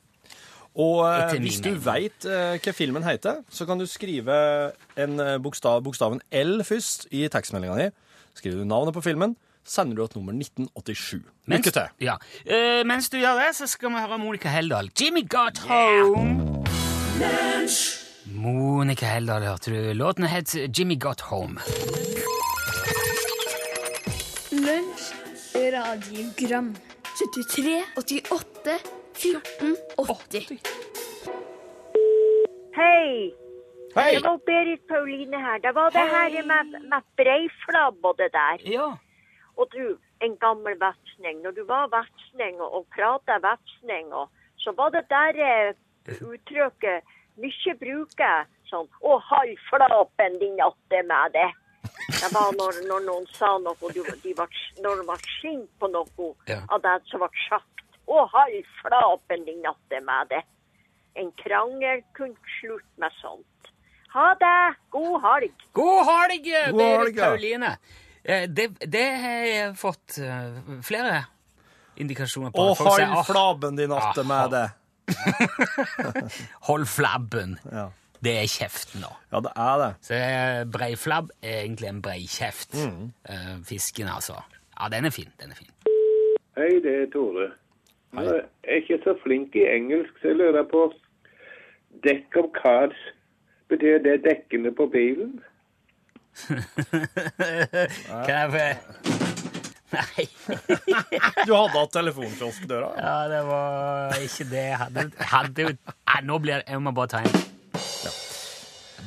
Og 0.75 1.03
eh, 1.05 1.35
hvis 1.45 1.61
du 1.61 1.75
veit 1.85 2.25
eh, 2.25 2.57
hva 2.63 2.73
filmen 2.73 3.05
heter, 3.05 3.43
så 3.53 3.67
kan 3.69 3.79
du 3.81 3.85
skrive 3.87 4.37
en 4.97 5.19
eh, 5.21 5.35
bokstav, 5.45 5.83
bokstaven 5.85 6.23
L 6.33 6.63
først 6.65 7.07
i 7.13 7.27
tekstmeldinga 7.29 7.77
di. 7.77 7.89
Skriver 8.39 8.63
du 8.63 8.65
navnet 8.65 8.95
på 8.97 9.03
filmen, 9.05 9.35
sender 9.69 9.99
du 10.01 10.05
et 10.07 10.17
nummer 10.17 10.33
1987. 10.33 11.21
Mens- 11.47 11.59
Lykke 11.59 11.71
til. 11.77 11.91
Ja. 12.01 12.15
Uh, 12.49 12.81
mens 12.89 13.11
du 13.13 13.19
gjør 13.21 13.37
det, 13.43 13.51
så 13.59 13.67
skal 13.69 13.93
vi 13.93 14.01
høre 14.01 14.19
Monica 14.19 14.49
Heldal. 14.49 14.89
Jimmy 15.01 15.27
got 15.29 15.59
home. 15.69 16.65
Monica 18.33 19.07
Heldal, 19.13 19.43
hørte 19.45 19.71
du. 19.75 19.93
Låten 19.93 20.25
het 20.25 20.57
Jimmy 20.79 20.97
got 21.01 21.21
home. 21.29 21.61
Lunsj, 24.53 25.13
radiogram 25.55 26.73
73, 27.23 27.85
88, 27.97 28.79
14, 29.15 29.77
80 29.97 30.59
Hei, 32.75 33.35
Hei! 33.95 34.15
det 34.15 34.25
var 34.25 34.39
Berit 34.47 34.83
Pauline 34.89 35.39
her. 35.47 35.59
Det 35.59 35.75
var 35.75 35.91
det 35.91 36.07
her 36.15 36.43
med, 36.51 36.81
med 36.91 37.03
breiflabb 37.17 38.05
og 38.05 38.19
det 38.19 38.33
der. 38.33 38.59
Ja. 38.67 38.89
Og 39.57 39.69
du, 39.73 39.99
en 40.27 40.37
gammel 40.37 40.75
vestning. 40.81 41.43
Når 41.45 41.51
du 41.51 41.65
var 41.69 41.87
vestning 41.95 42.61
og, 42.61 42.75
og 42.75 42.87
prata 42.97 43.39
vestning, 43.47 44.11
så 44.57 44.75
var 44.77 44.91
det 44.91 45.05
der 45.11 45.39
eh, 45.51 45.75
uttrykket 46.27 47.07
mye 47.39 47.75
bruker 47.85 48.51
sånn 48.67 48.91
Å, 48.99 49.19
halvflapen 49.31 50.41
din 50.43 50.59
atte 50.65 51.07
med 51.07 51.39
det. 51.39 51.51
Det 52.09 52.29
var 52.35 52.53
når, 52.59 52.79
når 52.89 53.05
noen 53.07 53.27
sa 53.35 53.53
noe, 53.59 53.93
de, 53.95 54.03
de 54.23 54.33
var, 54.39 54.49
når 54.83 55.01
de 55.01 55.07
var 55.09 55.23
sint 55.41 55.71
på 55.81 55.89
noe 55.91 56.29
Ja. 56.49 56.61
av 56.69 56.83
det 56.85 56.97
som 57.11 57.21
ble 57.21 57.29
sagt. 57.49 57.69
og 58.07 58.29
halvflapen 58.35 59.45
din 59.47 59.63
natte 59.63 60.01
med 60.05 60.29
det. 60.31 60.43
En 61.17 61.31
krangel 61.39 62.03
kunne 62.17 62.37
slutte 62.61 62.99
med 62.99 63.11
sånt. 63.21 63.71
Ha 64.15 64.35
det. 64.41 64.75
God 64.91 65.21
helg. 65.23 65.53
God 65.73 66.07
helg, 66.07 66.49
Berit. 66.77 67.17
Pauline. 67.19 67.77
Eh, 68.25 68.47
Det, 68.49 68.67
det 68.87 69.07
har 69.23 69.47
jeg 69.47 69.77
fått 69.77 70.19
eh, 70.19 70.59
flere 70.83 71.25
indikasjoner 71.97 72.51
på. 72.51 72.59
Å, 72.71 72.75
hold 72.77 73.03
«Åh, 73.03 73.25
flabben 73.25 73.77
din 73.77 73.93
atte 73.93 74.21
Ah, 74.21 74.29
med 74.29 74.51
det. 74.51 74.67
Hold 76.69 76.87
flabben. 76.89 77.59
Ja. 77.73 77.91
Det 78.23 78.37
er 78.39 78.47
kjeften, 78.47 79.03
da. 79.03 79.09
ja, 79.33 79.41
det 79.43 79.53
er 79.57 79.79
det. 79.83 79.91
Så 80.07 80.15
eh, 80.15 80.59
breiflabb 80.73 81.31
er 81.43 81.57
egentlig 81.65 81.89
en 81.91 82.03
breikjeft. 82.03 82.77
Mm. 82.79 83.09
Eh, 83.29 83.55
fisken, 83.67 84.07
altså. 84.09 84.37
Ja, 84.79 84.89
den 84.93 85.05
er 85.05 85.11
fin. 85.11 85.33
Den 85.43 85.51
er 85.51 85.59
fin. 85.59 85.73
Hei, 86.57 86.69
det 86.85 86.93
er 87.03 87.09
Tore. 87.13 87.49
Hei. 88.15 88.25
Jeg 88.29 88.45
er 88.69 88.83
ikke 88.83 89.01
så 89.05 89.17
flink 89.25 89.57
i 89.57 89.65
engelsk, 89.75 90.15
så 90.21 90.31
jeg 90.31 90.37
lurer 90.39 90.63
på 90.71 90.85
Deck 92.05 92.37
of 92.37 92.51
cards, 92.63 92.99
betyr 93.69 93.99
det 94.05 94.21
dekkene 94.25 94.71
på 94.75 94.87
bilen? 94.93 95.41
Hva 98.07 98.23
er 98.29 98.55
det? 98.55 98.71
Nei. 99.93 100.27
Du 101.47 101.53
hadde 101.55 101.75
hatt 101.75 101.93
telefonkioskdøra. 101.93 102.93
Ja, 102.97 103.17
det 103.29 103.43
var 103.49 104.15
ikke 104.23 104.47
det 104.51 104.63
jeg 104.71 104.79
hadde. 104.79 105.07
Hadde 105.33 105.67
jo 105.67 105.73
nå 106.29 106.39
blir 106.39 106.61
det 106.63 106.71
Jeg 106.71 106.83
må 106.85 106.93
bare 106.97 107.11
ta 107.13 107.23
en. 107.25 107.33
Det 107.73 108.12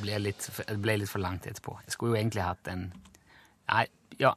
ble 0.06 0.22
litt, 0.28 0.48
det 0.62 0.80
ble 0.82 0.98
litt 1.02 1.12
for 1.12 1.22
langt 1.22 1.46
etterpå. 1.48 1.76
Jeg 1.84 1.96
skulle 1.96 2.14
jo 2.14 2.22
egentlig 2.22 2.46
hatt 2.46 2.70
en 2.72 2.88
Nei, 3.66 3.86
ja. 4.22 4.36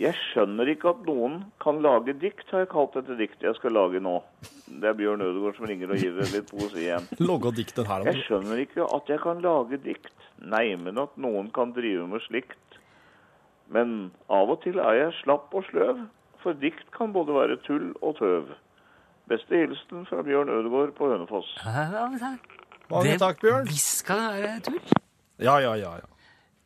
Jeg 0.00 0.16
skjønner 0.32 0.68
ikke 0.72 0.90
at 0.90 1.02
noen 1.06 1.38
kan 1.62 1.78
lage 1.84 2.14
dikt, 2.20 2.44
har 2.52 2.64
jeg 2.64 2.70
kalt 2.72 2.96
dette 2.96 3.16
diktet 3.16 3.46
jeg 3.46 3.56
skal 3.58 3.74
lage 3.76 4.00
nå. 4.04 4.18
Det 4.66 4.88
er 4.88 4.96
Bjørn 4.98 5.24
Ødegaard 5.24 5.56
som 5.56 5.68
ringer 5.68 5.92
og 5.94 6.00
gir 6.00 6.16
det 6.16 6.30
litt 6.32 6.48
poesi 6.50 6.82
igjen. 6.86 7.06
Logge 7.30 7.52
dikten 7.56 7.88
her. 7.88 8.04
Jeg 8.08 8.24
skjønner 8.26 8.60
ikke 8.64 8.88
at 8.88 9.12
jeg 9.12 9.22
kan 9.22 9.40
lage 9.44 9.80
dikt. 9.84 10.12
Nei, 10.42 10.64
men 10.80 11.00
at 11.00 11.14
noen 11.20 11.52
kan 11.54 11.74
drive 11.76 12.08
med 12.10 12.24
slikt. 12.26 12.58
Men 13.72 14.10
av 14.32 14.52
og 14.52 14.60
til 14.64 14.80
er 14.82 14.98
jeg 14.98 15.14
slapp 15.22 15.54
og 15.56 15.64
sløv, 15.70 16.02
for 16.42 16.58
dikt 16.60 16.88
kan 16.96 17.14
både 17.14 17.36
være 17.36 17.60
tull 17.68 17.92
og 18.00 18.18
tøv. 18.18 18.50
Beste 19.30 19.60
hilsen 19.60 20.08
fra 20.08 20.24
Bjørn 20.26 20.50
Ødegaard 20.52 20.96
på 20.98 21.12
Hønefoss. 21.12 21.52
Mange 22.92 23.18
takk, 23.18 23.40
Bjørn. 23.40 23.68
Visst 23.68 24.04
kan 24.06 24.18
det 24.20 24.42
være 24.42 24.60
tull. 24.66 24.80
Ja, 25.40 25.56
ja, 25.64 25.74
ja. 25.80 25.92
ja. 25.96 26.08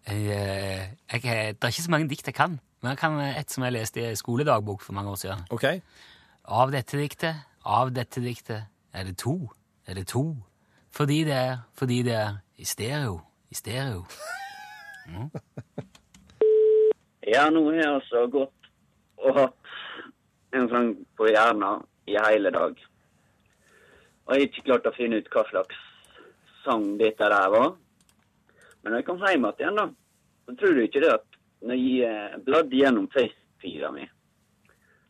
Jeg, 0.06 0.16
eh, 0.16 0.88
jeg, 1.12 1.22
det 1.54 1.64
er 1.64 1.72
ikke 1.72 1.82
så 1.82 1.90
mange 1.90 2.08
dikt 2.10 2.26
jeg 2.26 2.34
kan, 2.34 2.58
men 2.82 2.92
jeg 2.92 2.98
kan 2.98 3.20
et 3.26 3.50
som 3.50 3.64
jeg 3.66 3.74
leste 3.74 4.02
i 4.02 4.08
en 4.10 4.18
skoledagbok 4.18 4.82
for 4.82 4.92
mange 4.92 5.10
år 5.10 5.20
siden. 5.22 5.46
OK. 5.50 5.64
Av 6.44 6.70
dette 6.74 6.98
diktet, 6.98 7.46
av 7.64 7.94
dette 7.94 8.22
diktet, 8.22 8.66
er 8.94 9.06
det 9.06 9.16
to, 9.22 9.36
er 9.86 9.94
det 9.94 10.06
to. 10.10 10.36
Fordi 10.90 11.24
det 11.24 11.34
er, 11.34 11.56
fordi 11.74 12.02
det 12.02 12.14
er 12.14 12.36
i 12.58 12.64
stereo, 12.64 13.20
i 13.50 13.54
stereo. 13.54 14.04
Ja, 17.26 17.48
nå 17.50 17.64
har 17.66 17.74
jeg 17.74 17.90
altså 17.90 18.26
gått 18.30 18.70
og 19.18 19.34
hatt 19.34 19.74
en 20.54 20.68
sang 20.70 20.92
på 21.18 21.26
hjernen 21.30 21.82
i 22.06 22.14
hele 22.14 22.50
dag. 22.54 22.78
Og 24.26 24.34
jeg 24.34 24.40
har 24.40 24.46
ikke 24.46 24.66
klart 24.70 24.86
å 24.90 24.94
finne 24.94 25.18
ut 25.18 25.30
hva 25.34 25.42
slags 25.50 25.82
sang 26.66 26.84
dette 27.00 27.30
der 27.30 27.48
var. 27.54 27.70
Men 28.82 28.92
når 28.92 29.00
jeg 29.00 29.06
kom 29.06 29.22
hjem 29.22 29.48
igjen, 29.52 29.80
da, 29.80 29.86
så 30.46 30.56
tror 30.58 30.76
du 30.76 30.82
ikke 30.84 31.02
det 31.04 31.14
at 31.14 31.40
når 31.66 31.80
jeg 31.80 32.10
eh, 32.10 32.36
bladde 32.46 32.82
gjennom 32.82 33.08
Facebook-feeda 33.14 33.92
mi, 33.94 34.04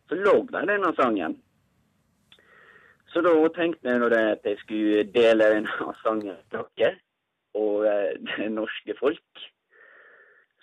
så 0.07 0.21
lå 0.21 0.37
der 0.53 0.69
denne 0.69 0.93
sangen. 0.95 1.35
Så 3.11 3.21
da 3.25 3.33
tenkte 3.55 3.89
jeg 3.89 4.09
det 4.13 4.23
at 4.37 4.47
jeg 4.47 4.61
skulle 4.63 5.03
dele 5.11 5.51
denne 5.57 5.91
sangen 6.03 6.37
med 6.37 6.57
dere 6.77 6.95
og 7.57 7.85
eh, 7.89 8.15
det 8.29 8.49
norske 8.53 8.95
folk 8.99 9.47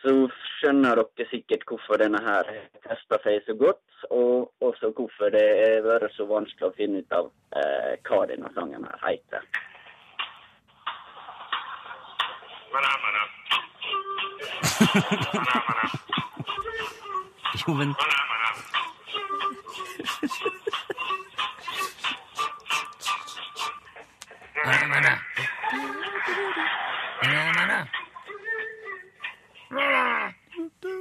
så 0.04 0.12
skjønner 0.60 1.00
dere 1.00 1.26
sikkert 1.30 1.64
hvorfor 1.68 2.00
denne 2.00 2.20
her 2.20 2.48
testa 2.84 3.16
seg 3.24 3.40
så 3.46 3.54
godt, 3.56 3.84
og 4.12 4.50
også 4.64 4.90
hvorfor 4.92 5.32
det 5.32 5.44
har 5.48 5.86
vært 5.86 6.12
så 6.12 6.26
vanskelig 6.28 6.68
å 6.68 6.74
finne 6.76 7.00
ut 7.00 7.14
av 7.16 7.30
eh, 7.56 7.94
hva 8.04 8.24
denne 8.28 8.50
sangen 8.56 8.84
her 8.84 9.00
heter. 9.06 9.46
Jo, 17.66 17.72
men. 17.74 17.94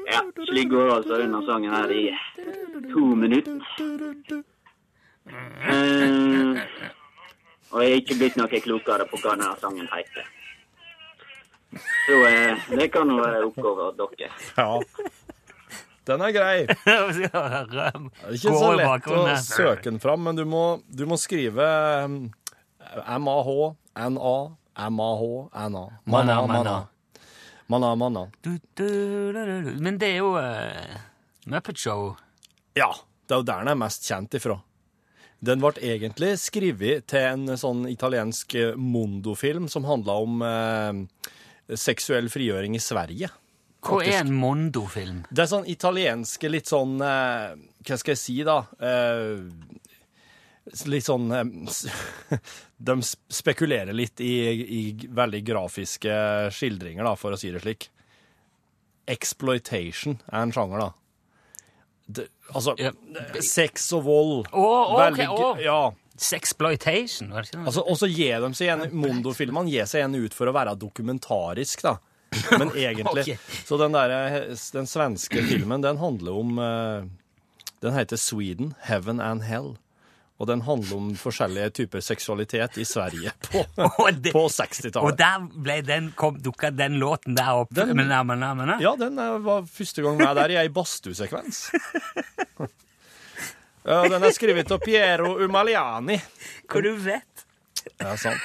Ja, 0.07 0.21
slik 0.45 0.69
går 0.69 0.95
altså 0.95 1.17
denne 1.17 1.45
sangen 1.45 1.73
her 1.73 1.89
i 1.89 2.15
to 2.93 3.05
minutter. 3.15 3.59
Uh, 5.25 6.59
og 7.71 7.83
jeg 7.83 7.91
er 7.91 7.95
ikke 7.95 8.19
blitt 8.21 8.37
noe 8.37 8.61
klokere 8.61 9.09
på 9.09 9.17
hva 9.23 9.33
denne 9.33 9.57
sangen 9.61 9.89
heter. 9.89 10.42
Så 12.05 12.17
eh, 12.27 12.63
det 12.77 12.87
kan 12.91 13.09
jo 13.09 13.19
være 13.21 13.43
oppgave 13.47 13.89
av 13.89 13.99
dere. 13.99 14.31
Ja. 14.57 14.71
Den 16.03 16.23
er 16.25 16.33
grei. 16.35 16.55
Det 16.83 16.95
er 17.31 18.35
ikke 18.35 18.55
så 18.59 18.71
lett 18.75 19.07
å 19.07 19.21
søke 19.39 19.87
den 19.87 20.01
fram, 20.03 20.25
men 20.27 20.35
du 20.35 20.43
må, 20.47 20.63
du 20.91 21.05
må 21.07 21.15
skrive 21.19 21.67
um, 22.03 22.17
MAH, 23.23 23.53
NA, 24.11 24.33
MAH, 24.97 25.23
NA. 25.53 25.85
Manna, 26.03 26.35
manna. 26.49 26.75
Manna, 27.71 27.95
manna. 27.95 28.25
Men 29.79 29.97
det 30.01 30.11
er 30.11 30.19
jo 30.19 30.35
uh, 30.35 30.99
Muppet 31.47 31.79
Show. 31.79 32.11
Ja, 32.75 32.91
det 33.27 33.37
er 33.37 33.41
jo 33.41 33.47
der 33.47 33.63
den 33.63 33.71
er 33.71 33.79
mest 33.79 34.03
kjent 34.09 34.35
ifra. 34.35 34.59
Den 35.43 35.63
ble 35.63 35.71
egentlig 35.83 36.35
skrevet 36.39 37.07
til 37.11 37.25
en 37.27 37.57
sånn 37.59 37.83
italiensk 37.91 38.53
eh, 38.55 38.77
Mondo-film 38.79 39.65
som 39.71 39.83
handla 39.83 40.15
om 40.23 40.43
eh, 40.47 41.31
seksuell 41.79 42.29
frigjøring 42.31 42.75
i 42.75 42.81
Sverige. 42.83 43.29
Hva 43.83 43.99
er 44.05 44.21
en 44.21 44.33
Mondo-film? 44.35 45.23
Det 45.29 45.43
er 45.43 45.49
sånn 45.51 45.67
italienske, 45.69 46.49
litt 46.51 46.69
sånn 46.71 47.01
eh, 47.03 47.55
Hva 47.83 47.97
skal 47.99 48.13
jeg 48.13 48.21
si, 48.21 48.35
da? 48.47 48.61
Eh, 48.79 49.43
litt 50.87 51.07
sånn 51.07 51.27
eh, 51.35 52.39
De 52.89 52.95
spekulerer 53.03 53.95
litt 53.95 54.23
i, 54.23 54.33
i 54.63 54.81
veldig 55.11 55.41
grafiske 55.47 56.15
skildringer, 56.55 57.03
da, 57.03 57.15
for 57.19 57.35
å 57.35 57.39
si 57.39 57.51
det 57.51 57.63
slik. 57.63 57.89
Exploitation 59.07 60.17
er 60.31 60.45
en 60.45 60.55
sjanger, 60.55 60.85
da. 60.85 60.91
Det, 62.03 62.27
altså 62.51 62.75
Ja. 62.79 62.91
Sex 63.43 63.91
og 63.95 64.03
vold. 64.07 64.47
Oh, 64.51 64.95
ok, 64.95 64.99
Veldig 64.99 65.27
oh. 65.31 65.61
Ja. 65.63 65.81
Sexploitation, 66.23 67.29
var 67.33 67.43
det 67.43 67.51
ikke 67.51 67.59
noe? 67.61 67.69
Altså, 67.71 67.83
og 67.85 67.99
så 67.99 68.07
gir 68.11 68.41
de 68.43 68.49
seg 68.57 68.69
igjen, 68.69 68.83
Mondo-filmene 69.03 69.71
gir 69.73 69.87
seg 69.89 70.01
igjen 70.03 70.17
ut 70.23 70.33
for 70.37 70.49
å 70.51 70.55
være 70.55 70.75
dokumentarisk, 70.81 71.83
da. 71.85 71.97
Men 72.57 72.71
egentlig 72.79 73.27
okay. 73.27 73.37
Så 73.67 73.77
den, 73.81 73.93
der, 73.93 74.49
den 74.73 74.87
svenske 74.89 75.43
filmen, 75.45 75.83
den 75.85 75.99
handler 76.01 76.39
om 76.39 76.55
eh, 76.57 77.03
Den 77.83 77.93
heter 77.93 78.17
Sweden, 78.17 78.73
Heaven 78.87 79.19
and 79.21 79.43
Hell. 79.45 79.75
Og 80.41 80.47
den 80.49 80.63
handler 80.65 80.97
om 80.97 81.11
forskjellige 81.15 81.69
typer 81.77 82.01
seksualitet 82.03 82.79
i 82.81 82.85
Sverige 82.89 83.31
på, 83.51 83.61
Og 83.77 84.17
på 84.33 84.41
Og 84.41 84.49
60-tallet. 84.51 85.19
der 85.19 85.45
ble 85.67 85.75
den, 85.85 86.09
kom, 86.17 86.39
dukka 86.41 86.71
den 86.73 86.97
låten 86.99 87.37
der 87.37 87.61
opp. 87.61 87.69
Den- 87.75 87.93
med 87.95 88.09
men, 88.09 88.41
men, 88.57 88.73
Ja, 88.81 88.95
den 88.99 89.19
eh, 89.21 89.37
var 89.45 89.67
første 89.69 90.01
gang 90.01 90.17
jeg 90.19 90.31
var 90.31 90.39
der 90.41 90.55
i 90.55 90.59
ei 90.63 90.69
badstuesekvens. 90.73 91.67
Ja, 93.83 94.03
den 94.07 94.23
er 94.23 94.31
skrevet 94.31 94.71
av 94.71 94.79
Piero 94.79 95.35
Umaliani. 95.43 96.19
Hvor 96.71 96.83
du 96.85 96.93
vet? 97.03 97.45
Ja, 97.99 98.15
sant. 98.17 98.39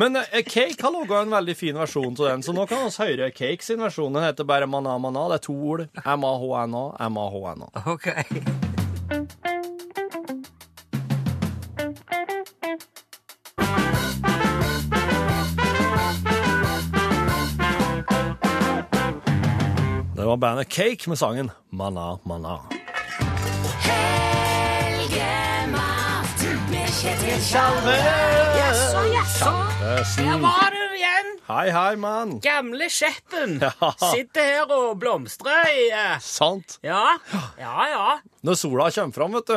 Men 0.00 0.16
eh, 0.16 0.42
Cake 0.46 0.80
har 0.82 0.92
laga 0.94 1.20
en 1.20 1.34
veldig 1.34 1.56
fin 1.56 1.76
versjon 1.76 2.16
av 2.16 2.26
den, 2.30 2.42
så 2.42 2.54
nå 2.56 2.64
kan 2.70 2.86
vi 2.86 3.10
høre 3.12 3.30
Cake 3.30 3.64
sin 3.64 3.82
versjon. 3.82 4.12
Den 4.16 4.24
heter 4.24 4.48
bare 4.48 4.66
Mana 4.70 4.96
Mana. 4.98 5.28
Det 5.28 5.40
er 5.40 5.44
to 5.50 5.54
ord. 5.54 5.86
M-A-H-N-A, 6.04 6.84
M-A-H-N-A. 7.10 7.84
Ok. 7.92 8.08
Det 20.16 20.26
var 20.26 20.36
bandet 20.36 20.68
Cake 20.68 21.08
med 21.08 21.18
sangen 21.18 21.50
Mana 21.70 22.18
Mana. 22.24 22.60
Med 22.70 24.19
Kjetil 27.00 27.40
Salve! 27.40 27.94
Jaså, 28.58 29.02
jaså. 29.14 29.52
Der 30.20 30.38
var 30.42 30.74
du 30.74 30.96
igjen! 30.98 31.30
Hei, 31.48 31.70
hei, 31.72 31.94
mann. 31.96 32.34
Gamle 32.44 32.90
Skjeppen. 32.92 33.54
Ja. 33.62 33.92
Sitter 34.10 34.44
her 34.44 34.74
og 34.76 34.98
blomstrer 35.00 35.70
i 35.72 35.86
eh, 35.96 36.18
Sant. 36.20 36.76
Ja, 36.84 37.14
ja, 37.56 37.86
ja. 37.88 38.04
Når 38.44 38.60
sola 38.60 38.90
kommer 38.92 39.16
fram, 39.16 39.38
vet 39.38 39.48
du, 39.48 39.56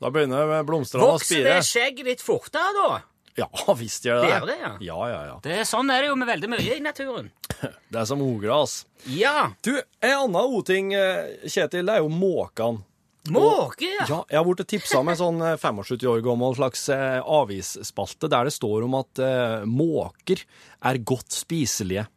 Da 0.00 0.12
begynner 0.14 0.64
blomstene 0.64 1.04
å 1.04 1.20
spire. 1.20 1.44
Vokser 1.44 1.50
det 1.50 1.68
skjegget 1.68 2.08
ditt 2.08 2.24
fortere 2.24 2.72
da? 2.80 2.88
Ja 3.36 3.76
visst 3.76 4.08
gjør 4.08 4.24
det 4.24 4.40
Det 4.48 4.58
ja. 4.62 4.72
Ja, 4.88 4.98
ja, 5.12 5.22
ja. 5.28 5.38
Det 5.44 5.60
er 5.60 5.68
sånn 5.68 5.92
er 5.92 6.06
det 6.06 6.08
jo 6.08 6.16
med 6.16 6.32
veldig 6.32 6.54
mye 6.56 6.78
i 6.78 6.80
naturen. 6.80 7.28
Det 7.92 8.00
er 8.00 8.08
som 8.08 8.24
ogras. 8.24 8.86
Ja. 9.12 9.50
Du, 9.60 9.74
en 10.00 10.16
annen 10.24 10.56
o-ting, 10.56 10.94
Kjetil, 11.44 11.84
det 11.84 11.98
er 11.98 12.00
jo 12.00 12.08
måkene. 12.12 12.87
Måke, 13.34 13.88
ja. 13.88 14.06
Ja, 14.08 14.20
jeg 14.30 14.40
har 14.40 14.46
blitt 14.48 14.68
tipsa 14.70 15.00
om 15.00 15.10
en 15.12 15.18
sånn 15.18 15.42
eh, 15.44 15.56
75 15.60 16.06
år 16.10 16.22
gammel 16.24 16.58
slags 16.58 16.86
eh, 16.94 17.18
avisspalte 17.22 18.30
der 18.32 18.48
det 18.48 18.54
står 18.56 18.86
om 18.86 18.98
at 19.00 19.22
eh, 19.24 19.66
måker 19.68 20.44
er 20.88 21.02
godt 21.06 21.36
spiselige. 21.36 22.08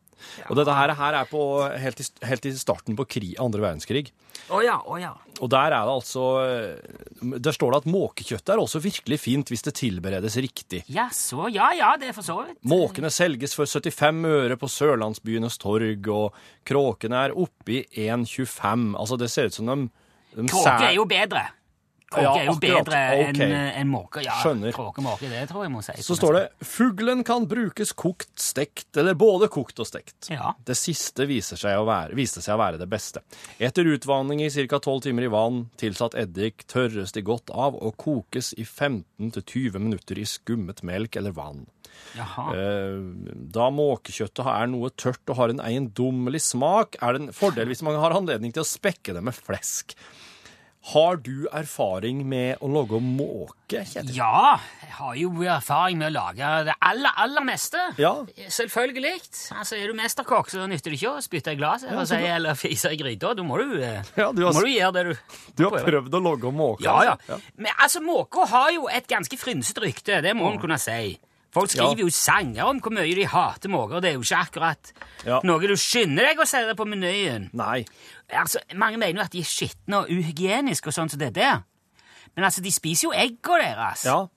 Og 0.49 0.57
dette 0.57 0.73
her, 0.75 0.93
her 0.97 1.17
er 1.21 1.29
på, 1.29 1.41
helt, 1.81 2.01
i, 2.01 2.05
helt 2.29 2.47
i 2.47 2.53
starten 2.57 2.97
på 2.97 3.07
krig, 3.09 3.33
andre 3.41 3.63
verdenskrig. 3.63 4.11
Oh 4.51 4.61
ja, 4.63 4.77
oh 4.89 4.99
ja. 4.99 5.13
Og 5.41 5.49
der 5.51 5.73
er 5.73 5.85
det 5.87 5.93
altså 5.93 6.23
eh, 6.43 7.37
Der 7.41 7.55
står 7.55 7.73
det 7.73 7.79
at 7.81 7.89
måkekjøttet 7.91 8.51
er 8.53 8.61
også 8.61 8.81
virkelig 8.83 9.19
fint 9.21 9.51
hvis 9.51 9.65
det 9.65 9.75
tilberedes 9.79 10.37
riktig. 10.43 10.83
Jaså, 10.91 11.47
ja 11.53 11.71
ja, 11.77 11.93
det 11.99 12.11
er 12.11 12.17
for 12.17 12.27
så 12.27 12.37
vidt. 12.43 12.59
Måkene 12.67 13.11
selges 13.13 13.55
for 13.57 13.69
75 13.69 14.27
øre 14.31 14.59
på 14.59 14.69
Sørlandsbyenes 14.71 15.59
torg, 15.61 16.11
og 16.11 16.37
kråkene 16.67 17.25
er 17.27 17.37
oppe 17.37 17.81
i 17.81 18.07
1,25. 18.07 18.91
Altså, 18.99 19.19
det 19.21 19.31
ser 19.33 19.51
ut 19.51 19.59
som 19.59 19.71
de 19.71 19.79
Kråke 20.35 20.77
er 20.89 20.93
jo 20.95 21.05
bedre. 21.05 21.47
Kråke 22.11 22.23
Ja, 22.25 22.31
er 22.41 22.45
jo 22.45 22.51
akkurat. 22.57 22.85
bedre 22.85 22.97
enn 23.15 23.35
Ok. 23.37 23.77
en 23.79 23.87
måke. 23.87 24.21
Ja, 24.25 24.33
Skjønner. 24.43 24.73
Kråke, 24.75 24.99
måke, 25.01 25.29
det 25.29 25.47
tror 25.47 25.63
jeg 25.63 25.71
må 25.71 25.81
si. 25.81 25.93
Så 26.03 26.17
står 26.17 26.33
det 26.33 26.49
'Fuglen 26.59 27.23
kan 27.23 27.45
brukes 27.47 27.93
kokt, 27.95 28.35
stekt, 28.35 28.97
eller 28.97 29.13
både 29.13 29.47
kokt 29.47 29.79
og 29.79 29.85
stekt'. 29.87 30.29
Ja. 30.29 30.51
Det 30.65 30.75
siste 30.75 31.25
viser 31.25 31.55
seg 31.55 31.77
å 31.79 31.85
være, 31.85 32.13
viste 32.13 32.41
seg 32.41 32.55
å 32.55 32.59
være 32.59 32.77
det 32.79 32.89
beste. 32.89 33.21
Etter 33.61 33.85
utvanning 33.85 34.41
i 34.41 34.49
ca. 34.49 34.77
12 34.77 35.01
timer 35.03 35.23
i 35.23 35.27
vann, 35.27 35.69
tilsatt 35.77 36.13
eddik, 36.15 36.67
tørres 36.67 37.13
de 37.13 37.21
godt 37.21 37.49
av 37.49 37.75
og 37.81 37.95
kokes 37.95 38.53
i 38.57 38.65
15-20 38.65 39.79
minutter 39.79 40.17
i 40.19 40.25
skummet 40.25 40.83
melk 40.83 41.15
eller 41.15 41.31
vann. 41.31 41.65
Jaha. 42.17 42.47
Eh, 42.55 43.35
Da 43.55 43.69
måkekjøttet 43.71 44.45
er 44.45 44.67
noe 44.67 44.89
tørt 44.89 45.29
og 45.29 45.37
har 45.37 45.49
en 45.49 45.59
eiendommelig 45.63 46.41
smak, 46.41 46.95
er 47.01 47.13
det 47.13 47.21
en 47.27 47.31
fordel 47.35 47.67
hvis 47.71 47.81
man 47.83 47.95
har 47.99 48.11
anledning 48.17 48.51
til 48.53 48.63
å 48.63 48.67
spekke 48.67 49.13
det 49.15 49.23
med 49.23 49.33
flesk. 49.37 49.95
Har 50.91 51.19
du 51.21 51.45
erfaring 51.53 52.23
med 52.25 52.57
å 52.57 52.65
lage 52.73 52.97
måke, 53.05 53.83
Kjetil? 53.85 54.15
Ja, 54.17 54.55
jeg 54.81 54.95
har 54.97 55.13
jo 55.19 55.29
erfaring 55.45 55.99
med 56.01 56.09
å 56.09 56.15
lage 56.15 56.47
det 56.65 56.73
aller, 56.81 57.13
aller 57.21 57.45
meste. 57.45 57.77
Ja. 58.01 58.15
Selvfølgelig. 58.49 59.19
Altså, 59.53 59.77
Er 59.77 59.91
du 59.91 59.93
mesterkokk, 59.99 60.49
så 60.49 60.65
nytter 60.67 60.89
det 60.89 60.97
ikke 60.97 61.11
å 61.19 61.21
spytte 61.21 61.53
i 61.53 61.59
glasset 61.59 61.91
Ja, 61.93 62.01
si, 62.09 62.15
eller 62.15 62.57
fise 62.57 62.89
i 62.89 62.97
gryta. 62.97 63.35
Da 63.37 63.43
må 63.45 63.59
du, 63.61 63.77
eh, 63.79 64.01
Ja, 64.17 64.31
du 64.33 64.41
har- 64.43 64.53
må 64.57 64.61
du 64.65 64.73
gjøre 64.73 64.93
det 64.93 65.03
du 65.05 65.15
Du 65.55 65.69
har 65.69 65.85
prøvd 65.85 66.09
å 66.17 66.23
lage 66.31 66.51
måke? 66.51 66.81
Ja, 66.81 67.03
ja. 67.03 67.15
altså? 67.15 67.39
Men 67.57 67.71
altså, 67.77 68.01
måker 68.01 68.47
har 68.49 68.71
jo 68.71 68.87
et 68.87 69.07
ganske 69.07 69.37
frynsete 69.37 69.85
rykte, 69.85 70.19
det 70.23 70.33
må 70.35 70.51
en 70.51 70.57
kunne 70.59 70.79
si. 70.79 71.19
Folk 71.51 71.69
skriver 71.69 71.97
Ja. 71.97 72.05
jo 72.05 72.09
sanger 72.09 72.63
om 72.63 72.79
hvor 72.79 72.93
mye 72.95 73.15
de 73.15 73.25
hater 73.27 73.69
måker, 73.69 73.95
og 73.95 74.01
det 74.01 74.09
er 74.11 74.13
jo 74.15 74.21
ikke 74.23 74.39
akkurat 74.45 74.91
Ja. 75.25 75.39
noe 75.43 75.59
du 75.67 75.75
skynder 75.75 76.23
deg 76.29 76.37
å 76.39 76.45
sette 76.47 76.75
på 76.75 76.85
menyen. 76.87 77.49
Nei. 77.53 77.85
Altså, 78.31 78.59
Mange 78.75 78.97
mener 78.97 79.19
jo 79.19 79.25
at 79.25 79.31
de 79.31 79.39
er 79.39 79.43
skitne 79.43 79.97
og 80.03 80.07
uhygieniske 80.09 80.87
og 80.87 80.93
sånn 80.93 81.09
som 81.11 81.19
det 81.19 81.33
der. 81.35 81.63
Men 82.35 82.45
altså, 82.45 82.61
de 82.63 82.71
spiser 82.71 83.09
jo 83.09 83.11
egga 83.11 83.57
deres. 83.59 84.05
Ja. 84.05 84.27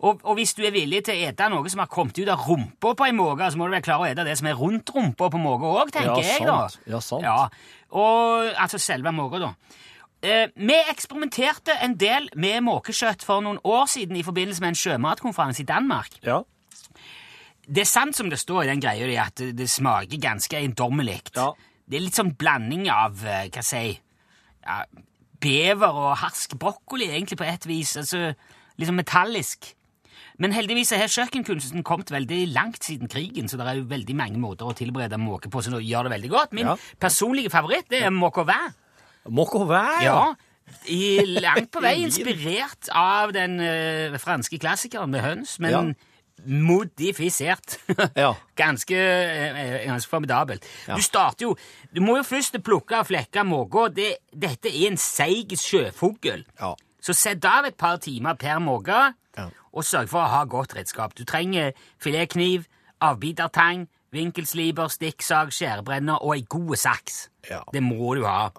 Og, 0.00 0.20
og 0.24 0.36
hvis 0.36 0.54
du 0.54 0.62
er 0.62 0.70
villig 0.70 1.04
til 1.04 1.14
å 1.14 1.28
ete 1.28 1.48
noe 1.50 1.68
som 1.70 1.80
har 1.80 1.86
kommet 1.90 2.18
ut 2.18 2.28
av 2.28 2.38
rumpa 2.46 2.94
på 2.94 3.04
ei 3.06 3.12
måke, 3.12 3.48
så 3.50 3.56
må 3.58 3.66
du 3.66 3.72
være 3.74 3.82
klar 3.82 3.98
å 4.02 4.06
ete 4.10 4.24
det 4.24 4.36
som 4.38 4.46
er 4.46 4.54
rundt 4.54 4.90
rumpa 4.94 5.30
på 5.30 5.38
måka 5.42 5.66
òg, 5.66 5.90
tenker 5.90 6.22
Ja, 6.22 6.38
jeg, 6.38 6.46
da. 6.46 6.68
Ja, 6.86 7.00
sant. 7.00 7.22
Ja, 7.22 7.48
og 7.90 8.52
altså 8.54 8.78
selve 8.78 9.10
måka, 9.14 9.38
da. 9.42 9.52
Eh, 10.22 10.48
vi 10.56 10.74
eksperimenterte 10.90 11.76
en 11.84 11.94
del 11.98 12.28
med 12.34 12.64
måkekjøtt 12.66 13.22
for 13.22 13.44
noen 13.44 13.60
år 13.62 13.86
siden 13.86 14.16
i 14.18 14.24
forbindelse 14.26 14.60
med 14.64 14.72
en 14.74 14.80
sjømatkonferanse 14.80 15.62
i 15.62 15.68
Danmark. 15.68 16.16
Ja. 16.26 16.40
Det 17.68 17.84
er 17.84 17.90
sant 17.90 18.16
som 18.16 18.30
det 18.32 18.40
står 18.40 18.64
i 18.64 18.70
den 18.72 18.80
greia 18.82 19.06
di, 19.06 19.16
at 19.20 19.36
det, 19.38 19.52
det 19.60 19.68
smaker 19.70 20.18
ganske 20.22 20.56
eiendommelig. 20.58 21.20
Ja. 21.36 21.52
Det 21.88 21.98
er 21.98 22.04
litt 22.04 22.18
sånn 22.18 22.34
blanding 22.40 22.88
av 22.90 23.22
eh, 23.24 23.46
hva 23.54 23.62
si 23.62 23.84
ja, 23.94 24.82
bever 25.40 25.94
og 26.02 26.16
harsk 26.24 26.56
brokkoli, 26.58 27.10
egentlig, 27.12 27.38
på 27.38 27.46
et 27.46 27.68
vis. 27.68 27.94
Altså 28.00 28.32
sånn 28.78 28.98
metallisk. 28.98 29.70
Men 30.38 30.54
heldigvis 30.54 30.92
har 30.94 31.10
kjøkkenkunsten 31.10 31.82
kommet 31.86 32.10
veldig 32.14 32.44
langt 32.54 32.82
siden 32.86 33.10
krigen, 33.10 33.48
så 33.50 33.58
det 33.58 33.66
er 33.66 33.78
jo 33.80 33.88
veldig 33.90 34.14
mange 34.18 34.38
måter 34.42 34.66
å 34.70 34.74
tilberede 34.76 35.18
måke 35.18 35.50
på 35.50 35.62
som 35.66 35.78
gjør 35.78 36.06
det 36.06 36.12
veldig 36.14 36.30
godt. 36.30 36.52
Min 36.54 36.66
Ja. 36.72 36.76
personlige 37.02 37.50
favoritt 37.50 37.88
det 37.90 38.02
er 38.02 38.10
måke 38.14 38.42
au 38.42 38.46
vin. 38.46 38.74
Au 39.28 40.02
Ja. 40.02 40.34
I, 40.84 41.24
langt 41.40 41.70
på 41.72 41.80
vei 41.80 41.94
inspirert 42.04 42.88
av 42.92 43.32
den 43.32 43.58
eh, 43.60 44.18
franske 44.20 44.58
klassikeren 44.60 45.10
med 45.10 45.20
høns, 45.24 45.58
men 45.60 45.70
Ja. 45.72 45.82
modifisert. 46.46 47.78
Ja. 48.16 48.34
ganske, 48.56 48.94
eh, 48.98 49.86
ganske 49.86 50.10
formidabelt. 50.10 50.64
Ja. 50.86 50.94
Du 50.96 51.02
starter 51.02 51.46
jo 51.48 51.56
Du 51.94 52.00
må 52.04 52.16
jo 52.18 52.22
først 52.22 52.58
plukke 52.62 52.98
og 53.00 53.06
flekke 53.08 53.44
måka. 53.48 53.88
Det, 53.94 54.16
dette 54.32 54.68
er 54.68 54.90
en 54.90 54.96
seig 55.00 55.54
sjøfugl. 55.56 56.44
Ja. 56.60 56.74
Så 57.00 57.14
sett 57.16 57.44
av 57.48 57.64
et 57.64 57.76
par 57.80 57.96
timer 57.98 58.34
per 58.36 58.58
måke, 58.60 59.14
Ja. 59.38 59.48
og 59.72 59.84
sørg 59.84 60.08
for 60.08 60.20
å 60.20 60.28
ha 60.28 60.44
godt 60.44 60.74
redskap. 60.76 61.14
Du 61.14 61.24
trenger 61.24 61.72
filetkniv, 62.02 62.66
avbitertang, 63.00 63.86
vinkelsliper, 64.12 64.88
stikksag, 64.90 65.50
skjærebrenner 65.54 66.20
og 66.22 66.34
ei 66.36 66.42
god 66.48 66.76
saks. 66.76 67.28
Ja. 67.50 67.62
Det 67.72 67.82
må 67.82 68.14
du 68.16 68.24
ha. 68.26 68.50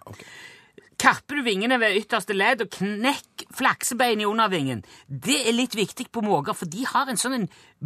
Kapper 0.99 1.39
du 1.39 1.43
vingene 1.45 1.77
ved 1.79 1.95
ytterste 2.01 2.35
ledd 2.35 2.61
og 2.65 2.71
knekk 2.75 3.45
flaksebein 3.55 4.19
i 4.19 4.27
undervingen. 4.27 4.81
Det 5.07 5.37
er 5.47 5.55
litt 5.55 5.77
viktig 5.79 6.09
på 6.11 6.21
måker, 6.25 6.53
for 6.57 6.67
de 6.67 6.83
har 6.89 7.07
en 7.07 7.19
sånn 7.19 7.37
en 7.37 7.45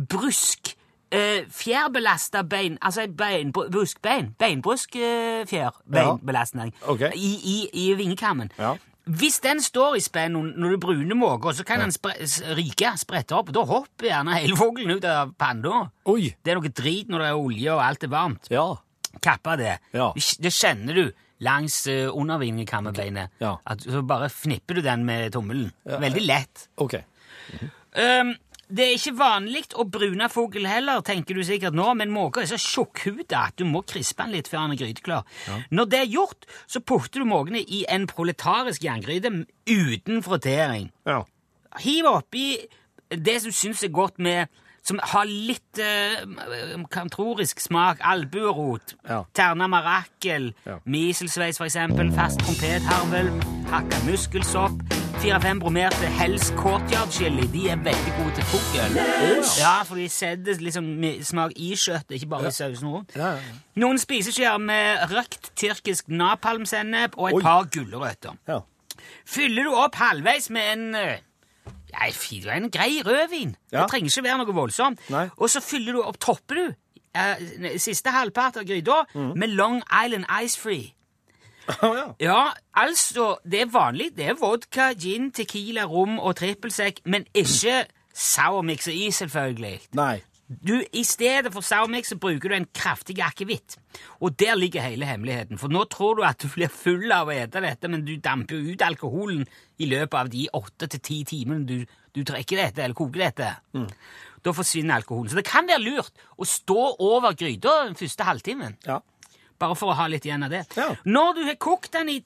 brusk 0.10 0.72
eh, 1.14 1.44
fjærbelasta 1.54 2.42
bein, 2.50 2.80
altså 2.82 3.04
et 3.06 3.14
bein, 3.18 3.52
br- 3.54 3.70
bruskbein, 3.74 4.32
beinbrusk 4.42 4.96
eh, 4.98 5.44
fjærbeinbelastning 5.50 6.74
okay. 6.90 7.12
i, 7.16 7.36
i, 7.44 7.58
i 7.86 7.94
vingekammen. 8.00 8.50
Ja. 8.58 8.74
Hvis 9.04 9.42
den 9.44 9.60
står 9.62 9.98
i 10.00 10.02
spenn 10.02 10.38
når 10.56 10.74
du 10.74 10.80
bruner 10.80 11.18
måker, 11.20 11.52
så 11.54 11.66
kan 11.68 11.82
den 11.84 11.92
spre 11.92 12.14
ryke, 12.56 12.94
sprette 12.98 13.36
opp, 13.36 13.50
da 13.54 13.66
hopper 13.68 14.08
gjerne 14.08 14.38
hele 14.40 14.56
fuglen 14.58 14.96
ut 14.96 15.06
av 15.06 15.34
panna. 15.38 15.90
Det 16.08 16.54
er 16.54 16.56
noe 16.58 16.72
drit 16.72 17.12
når 17.12 17.20
det 17.26 17.28
er 17.34 17.42
olje 17.46 17.74
og 17.76 17.82
alt 17.84 18.08
er 18.08 18.14
varmt. 18.14 18.48
Ja. 18.54 18.70
Kappa 19.22 19.58
det. 19.60 19.76
Ja. 19.94 20.14
Det- 20.16 20.40
Det 20.42 20.54
kjenner 20.56 20.94
du 20.98 21.12
langs 21.44 21.82
uh, 21.92 22.08
undervingekammerbeinet. 22.14 23.36
Ja. 23.44 23.58
At, 23.68 23.84
så 23.84 24.04
bare 24.08 24.32
fnipper 24.34 24.80
du 24.80 24.86
den 24.86 25.06
med 25.08 25.34
tommelen. 25.36 25.70
Veldig 25.86 26.26
lett. 26.26 26.68
OK. 26.82 26.98
Um, 27.94 28.34
det 28.74 28.86
er 28.86 28.96
ikke 28.96 29.14
vanlig 29.20 29.66
å 29.78 29.86
brune 29.86 30.28
fugl 30.32 30.66
heller, 30.66 31.04
tenker 31.06 31.38
du 31.38 31.44
sikkert 31.46 31.76
nå, 31.78 31.86
men 32.00 32.14
måker 32.14 32.42
er 32.42 32.50
så 32.50 32.58
tjukkhuda 32.58 33.42
at 33.52 33.58
du 33.60 33.68
må 33.70 33.84
krispe 33.86 34.26
den 34.26 34.38
litt 34.38 34.50
før 34.50 34.64
den 34.64 34.74
er 34.74 34.80
gryteklar. 34.80 35.28
Når 35.70 35.90
det 35.92 36.00
er 36.00 36.10
gjort, 36.10 36.48
så 36.66 36.82
putter 36.82 37.22
du 37.22 37.30
måkene 37.30 37.62
i 37.62 37.84
en 37.92 38.08
proletarisk 38.10 38.86
jerngryte 38.88 39.34
uten 39.70 40.24
frotering. 40.26 40.90
Ja. 41.06 41.22
Hiv 41.84 42.10
oppi 42.10 42.48
det 43.14 43.42
som 43.44 43.54
syns 43.54 43.84
er 43.86 43.94
godt 43.94 44.18
med 44.18 44.50
som 44.84 45.00
har 45.02 45.26
litt 45.26 45.80
eh, 45.80 46.26
kantorisk 46.92 47.60
smak. 47.64 48.02
Albuerot, 48.04 48.96
Ja. 49.10 49.24
terna 49.34 49.68
marakel, 49.68 50.54
Ja. 50.66 50.78
miselsveis 50.86 51.60
eksempel, 51.62 52.12
fast 52.14 52.40
trompetharvel, 52.40 53.30
hakka 53.72 53.98
muskelsopp, 54.06 54.82
fire-fem 55.24 55.60
bromerte 55.60 56.06
Hells 56.20 56.52
courtyard-chili. 56.52 57.48
De 57.54 57.70
er 57.70 57.78
veldig 57.78 58.14
gode 58.18 58.36
til 58.36 58.44
fugl. 58.44 58.98
Ja, 59.60 59.84
for 59.84 59.96
de 59.96 60.10
setter 60.10 60.60
liksom 60.60 60.92
smak 61.24 61.52
i 61.56 61.72
kjøttet, 61.76 62.12
ikke 62.18 62.28
bare 62.30 62.48
i 62.48 62.52
sausen 62.52 62.88
rundt. 62.92 63.16
Ja, 63.16 63.32
ja, 63.38 63.40
Noen 63.76 63.98
spiseskjeer 63.98 64.58
med 64.60 64.98
røkt 65.10 65.52
tyrkisk 65.56 66.10
napalmsennep 66.10 67.16
og 67.18 67.30
et 67.30 67.36
Oi. 67.36 67.42
par 67.42 67.64
gulrøtter. 67.72 68.36
ja. 68.48 68.60
Fyller 69.26 69.64
du 69.64 69.74
opp 69.76 69.96
halvveis 69.96 70.50
med 70.50 70.62
en 70.74 70.96
eh, 71.94 72.08
ja, 72.08 72.12
fy- 72.12 72.42
en 72.50 72.70
grei 72.72 73.02
rødvin. 73.06 73.56
Ja. 73.72 73.82
Det 73.82 73.90
trenger 73.92 74.10
ikke 74.12 74.24
være 74.24 74.38
noe 74.46 74.54
voldsomt. 74.56 75.00
Nei. 75.10 75.30
Og 75.38 75.50
så 75.50 75.62
fyller 75.62 75.94
du 75.94 76.02
opp, 76.02 76.20
topper 76.20 76.56
du 76.56 76.76
eh, 77.16 77.78
siste 77.78 78.10
halvpart 78.10 78.58
av 78.58 78.66
gryta 78.66 79.04
Mm. 79.16 79.32
med 79.38 79.48
Long 79.50 79.82
Island 80.06 80.26
Ice 80.44 80.58
Free. 80.60 80.94
Å, 81.70 81.94
ja. 81.96 82.06
Ja, 82.20 82.40
altså, 82.76 83.38
det 83.48 83.62
er 83.62 83.70
vanlig. 83.72 84.10
Det 84.18 84.26
er 84.28 84.34
vodka, 84.36 84.90
gin, 85.00 85.32
tequila, 85.32 85.86
rom 85.88 86.18
og 86.20 86.36
trippelsekk, 86.36 87.00
men 87.06 87.24
ikke 87.34 87.86
sourmix 88.14 88.88
og 88.88 88.94
is, 88.94 89.16
selvfølgelig. 89.22 89.80
Nei. 89.96 90.22
Du, 90.62 90.76
I 90.94 91.04
stedet 91.08 91.54
for 91.54 91.66
sourmix 91.66 92.12
så 92.12 92.18
bruker 92.22 92.52
du 92.52 92.56
en 92.58 92.68
kraftig 92.76 93.18
akevitt. 93.24 93.78
Og 94.22 94.36
der 94.40 94.58
ligger 94.60 94.86
hele 94.86 95.08
hemmeligheten. 95.08 95.60
For 95.62 95.72
nå 95.72 95.86
tror 95.92 96.20
du 96.20 96.26
at 96.28 96.42
du 96.44 96.50
blir 96.52 96.72
full 96.74 97.12
av 97.14 97.32
å 97.32 97.36
ete 97.36 97.62
dette, 97.64 97.90
men 97.92 98.06
du 98.06 98.16
damper 98.22 98.60
jo 98.60 98.74
ut 98.74 98.86
alkoholen 98.86 99.46
i 99.82 99.90
løpet 99.90 100.20
av 100.20 100.30
de 100.34 100.48
åtte 100.60 100.90
til 100.94 101.04
ti 101.04 101.22
timene 101.30 101.66
du, 101.70 101.96
du 102.14 102.22
trekker 102.28 102.62
dette, 102.62 102.84
eller 102.84 102.98
koker 102.98 103.26
dette. 103.28 103.50
Da 104.44 104.54
forsvinner 104.56 105.00
alkoholen. 105.00 105.32
Så 105.32 105.40
det 105.40 105.48
kan 105.48 105.70
være 105.70 105.86
lurt 105.86 106.26
å 106.36 106.48
stå 106.48 106.82
over 107.00 107.38
gryta 107.40 107.84
den 107.88 107.98
første 108.00 108.28
halvtimen. 108.28 108.78
Ja. 108.88 109.00
Bare 109.64 109.78
for 109.80 109.94
å 109.94 109.96
ha 109.96 110.10
litt 110.12 110.28
igjen 110.28 110.44
av 110.44 110.52
det. 110.52 110.66
Ja. 110.76 110.90
Når 111.08 111.38
du 111.38 111.42
har 111.48 111.58
kokt 111.62 111.94
den 111.96 112.12
i 112.12 112.20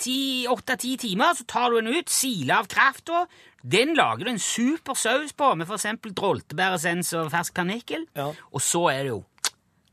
åtte-ti 0.49 0.95
timer, 1.03 1.37
så 1.37 1.45
tar 1.45 1.69
du 1.69 1.79
den 1.79 1.93
ut, 1.93 2.09
siler 2.09 2.63
av 2.63 2.69
krafta. 2.71 3.25
Den 3.61 3.93
lager 3.97 4.25
du 4.25 4.33
en 4.33 4.41
super 4.41 4.97
saus 4.97 5.35
på, 5.37 5.53
med 5.59 5.69
f.eks. 5.69 5.87
droltebæresens 6.17 7.13
og 7.19 7.31
fersk 7.33 7.53
panikkel. 7.57 8.07
Ja. 8.17 8.31
Og 8.51 8.63
så 8.63 8.87
er 8.93 9.05
det 9.05 9.13
jo 9.13 9.23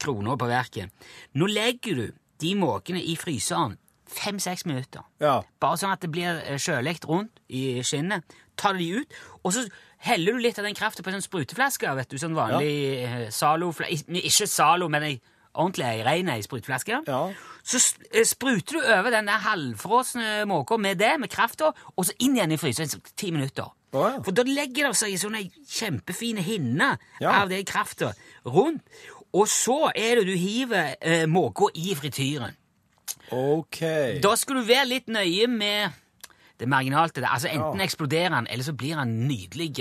kroner 0.00 0.40
på 0.40 0.48
verket. 0.48 1.08
Nå 1.36 1.48
legger 1.50 2.00
du 2.00 2.06
de 2.42 2.54
måkene 2.58 3.02
i 3.04 3.16
fryseren 3.20 3.76
fem-seks 4.14 4.64
minutter. 4.68 5.04
Ja. 5.22 5.40
Bare 5.62 5.78
sånn 5.80 5.94
at 5.94 6.04
det 6.04 6.12
blir 6.14 6.40
eh, 6.44 6.60
sjølekt 6.60 7.06
rundt 7.08 7.40
i 7.48 7.82
skinnet. 7.86 8.24
Tar 8.60 8.78
de 8.78 8.86
ut, 9.00 9.16
og 9.42 9.54
så 9.56 9.64
heller 10.06 10.36
du 10.36 10.44
litt 10.44 10.58
av 10.60 10.68
den 10.68 10.76
kraften 10.78 11.02
på 11.02 11.10
en 11.10 11.18
sånn 11.18 11.26
spruteflaske. 11.26 11.94
vet 11.98 12.12
du, 12.12 12.18
Sånn 12.20 12.36
vanlig 12.36 12.74
ja. 13.02 13.24
Zalo-flaske. 13.34 14.20
Ikke 14.20 14.46
Zalo, 14.50 14.90
men 14.92 15.08
ei 15.08 15.16
ordentlig 15.54 15.86
ei 15.86 16.02
rein 16.06 16.28
ei 16.28 16.42
spruteflaske. 16.42 17.00
Ja. 17.06 17.20
Så 17.64 17.80
eh, 18.12 18.24
spruter 18.26 18.78
du 18.78 18.82
over 18.98 19.10
den 19.14 19.26
der 19.30 19.40
halvfrosne 19.44 20.44
måka 20.50 20.76
med 20.76 20.98
det, 21.00 21.14
med 21.20 21.30
krafta, 21.32 21.72
og 21.96 22.04
så 22.08 22.12
inn 22.20 22.36
igjen 22.36 22.52
i 22.52 22.58
fryseren 22.60 22.90
i 22.90 23.14
ti 23.16 23.30
minutter. 23.34 23.70
Oh, 23.94 24.08
ja. 24.10 24.18
For 24.26 24.34
da 24.34 24.42
legger 24.42 24.88
det 24.90 24.96
seg 24.98 25.14
sånne 25.22 25.44
kjempefine 25.70 26.42
hinner 26.42 26.98
Ja. 27.22 27.42
av 27.42 27.48
det 27.48 27.62
krafta 27.66 28.12
rundt. 28.44 28.82
Og 29.34 29.48
så 29.50 29.90
er 29.94 30.16
det 30.20 30.26
du 30.26 30.34
hiver 30.38 30.94
eh, 31.00 31.26
måka 31.26 31.70
i 31.74 31.94
frityren. 31.98 32.54
OK. 33.34 33.80
Da 34.22 34.34
skal 34.36 34.60
du 34.60 34.66
være 34.68 34.86
litt 34.90 35.06
nøye 35.10 35.46
med 35.50 35.90
det 36.60 36.68
marginalt. 36.70 37.16
Altså 37.18 37.48
Enten 37.50 37.80
Ja. 37.80 37.84
eksploderer 37.86 38.34
han, 38.34 38.46
eller 38.50 38.64
så 38.64 38.72
blir 38.76 38.94
han 38.94 39.08
nydelig, 39.28 39.72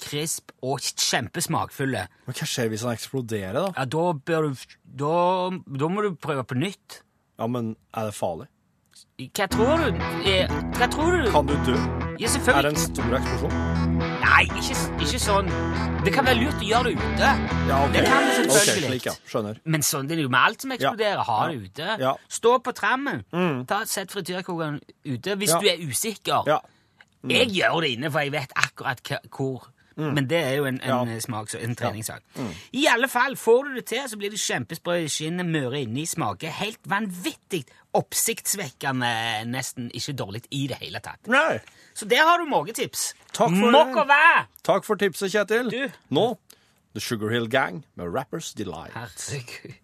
krisp 0.00 0.50
og 0.62 0.80
kjempesmakfulle. 0.80 2.06
Men 2.26 2.34
hva 2.40 2.46
skjer 2.48 2.68
hvis 2.72 2.82
han 2.86 2.96
eksploderer, 2.96 3.52
da? 3.60 3.66
Ja, 3.76 3.84
da 3.84 4.06
bør 4.12 4.48
du 4.48 4.64
da, 4.84 5.14
da 5.80 5.88
må 5.92 6.02
du 6.06 6.14
prøve 6.16 6.44
på 6.44 6.58
nytt. 6.58 7.02
Ja, 7.40 7.46
men 7.46 7.76
er 7.96 8.10
det 8.10 8.14
farlig? 8.16 8.48
Hva 9.20 9.46
tror 9.52 9.80
du? 9.80 10.00
Eh, 10.28 10.48
Hva 10.76 10.86
tror 10.92 11.14
du? 11.24 11.30
Kan 11.32 11.46
du 11.48 11.54
dø? 11.64 11.74
Ja, 12.20 12.26
Er 12.26 12.26
det 12.26 12.30
selvfølgelig. 12.34 12.70
en 12.70 12.76
stor 12.76 13.14
eksplosjon? 13.16 13.54
Nei, 14.20 14.42
ikke, 14.60 14.74
ikke 15.04 15.20
sånn. 15.20 15.48
Det 16.04 16.12
kan 16.14 16.24
være 16.26 16.38
lurt 16.40 16.60
å 16.60 16.66
gjøre 16.68 16.90
det 16.90 16.92
ute. 17.00 17.30
Ja, 17.68 17.78
ok. 17.84 17.92
Det 17.94 18.04
kan 18.08 18.24
Ok, 18.28 18.50
selvfølgelig. 18.56 18.90
slik, 18.90 19.06
ja. 19.08 19.14
Skjønner. 19.28 19.60
Men 19.64 19.84
sånn 19.84 20.08
det 20.08 20.16
er 20.18 20.22
jo 20.22 20.28
med 20.32 20.40
alt 20.40 20.60
som 20.64 20.72
eksploderer. 20.76 21.22
Ha 21.28 21.38
det 21.48 21.56
ute. 21.70 21.88
Ja. 22.00 22.12
Stå 22.28 22.54
på 22.64 22.72
trammen. 22.76 23.24
Ta 23.68 23.82
Sett 23.88 24.12
frityrkokeren 24.12 24.80
ute 25.04 25.36
hvis 25.40 25.48
Ja. 25.54 25.60
du 25.60 25.66
er 25.68 25.78
usikker. 25.88 26.44
Ja. 26.46 26.58
Jeg 27.28 27.50
gjør 27.52 27.80
det 27.82 27.90
inne, 27.96 28.10
for 28.10 28.20
jeg 28.20 28.32
vet 28.32 28.52
akkurat 28.56 29.00
hva- 29.02 29.24
hvor. 29.30 29.68
Men 29.96 30.26
det 30.30 30.38
er 30.38 30.54
jo 30.56 30.64
en, 30.64 30.80
en 30.80 31.08
Ja. 31.08 31.18
smaks- 31.20 31.54
en 31.58 31.74
treningssak. 31.76 32.22
I 32.72 32.86
alle 32.86 33.08
fall, 33.08 33.36
får 33.36 33.64
du 33.68 33.74
det 33.74 33.86
til, 33.86 34.04
så 34.08 34.16
blir 34.16 34.30
det 34.30 34.38
kjempesprø 34.40 34.94
i 35.04 35.08
skinnet, 35.08 35.46
møre 35.46 35.82
inni, 35.82 36.06
smaker 36.06 36.48
helt 36.50 36.78
vanvittig 36.88 37.64
oppsiktsvekkende, 37.94 39.10
nesten 39.50 39.90
ikke 39.96 40.14
dårlig 40.16 40.42
i 40.54 40.66
det 40.70 40.78
hele 40.80 41.00
tatt. 41.04 41.26
Nei. 41.30 41.58
Så 41.94 42.06
der 42.08 42.22
har 42.24 42.38
du 42.38 42.46
måketips. 42.48 43.14
Takk 43.32 43.50
for 43.50 44.06
væ! 44.06 44.46
Takk 44.64 44.84
for 44.86 44.96
tipset, 44.96 45.32
Kjetil. 45.34 45.70
Du. 45.70 45.90
Nå 46.10 46.38
The 46.94 47.00
Sugar 47.00 47.30
Hill 47.30 47.48
Gang 47.48 47.84
med 47.96 48.06
Rappers 48.14 48.52
Delight. 48.54 48.94
Herregud. 48.94 49.74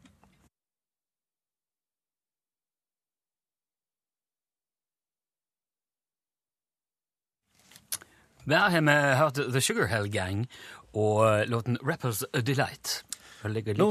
Der 8.47 8.71
har 8.71 8.81
vi 8.81 8.93
hørt 9.19 9.35
The 9.53 9.61
Sugar 9.61 9.87
Hell 9.87 10.09
Gang 10.09 10.49
og 10.95 11.49
låten 11.49 11.79
Rappers 11.83 12.25
Delight. 12.47 13.05
Nå 13.43 13.89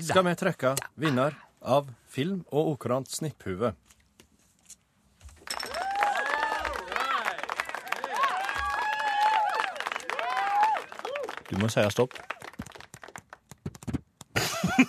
skal 0.00 0.24
vi 0.24 0.32
trekke 0.40 0.70
vinner 0.96 1.36
av 1.60 1.90
film 2.08 2.46
og 2.48 2.70
okurant 2.72 3.12
snipphue. 3.12 3.74
Du 11.50 11.60
må 11.60 11.68
si 11.68 11.84
stopp. 11.92 12.16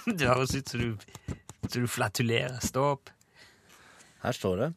Det 0.07 0.23
høres 0.23 0.55
ut 0.55 0.71
som 0.71 0.79
du, 0.79 0.95
du 1.67 1.83
flatulerer. 1.83 2.63
Stopp. 2.63 3.11
Her 4.23 4.39
står 4.39 4.63
det 4.63 4.73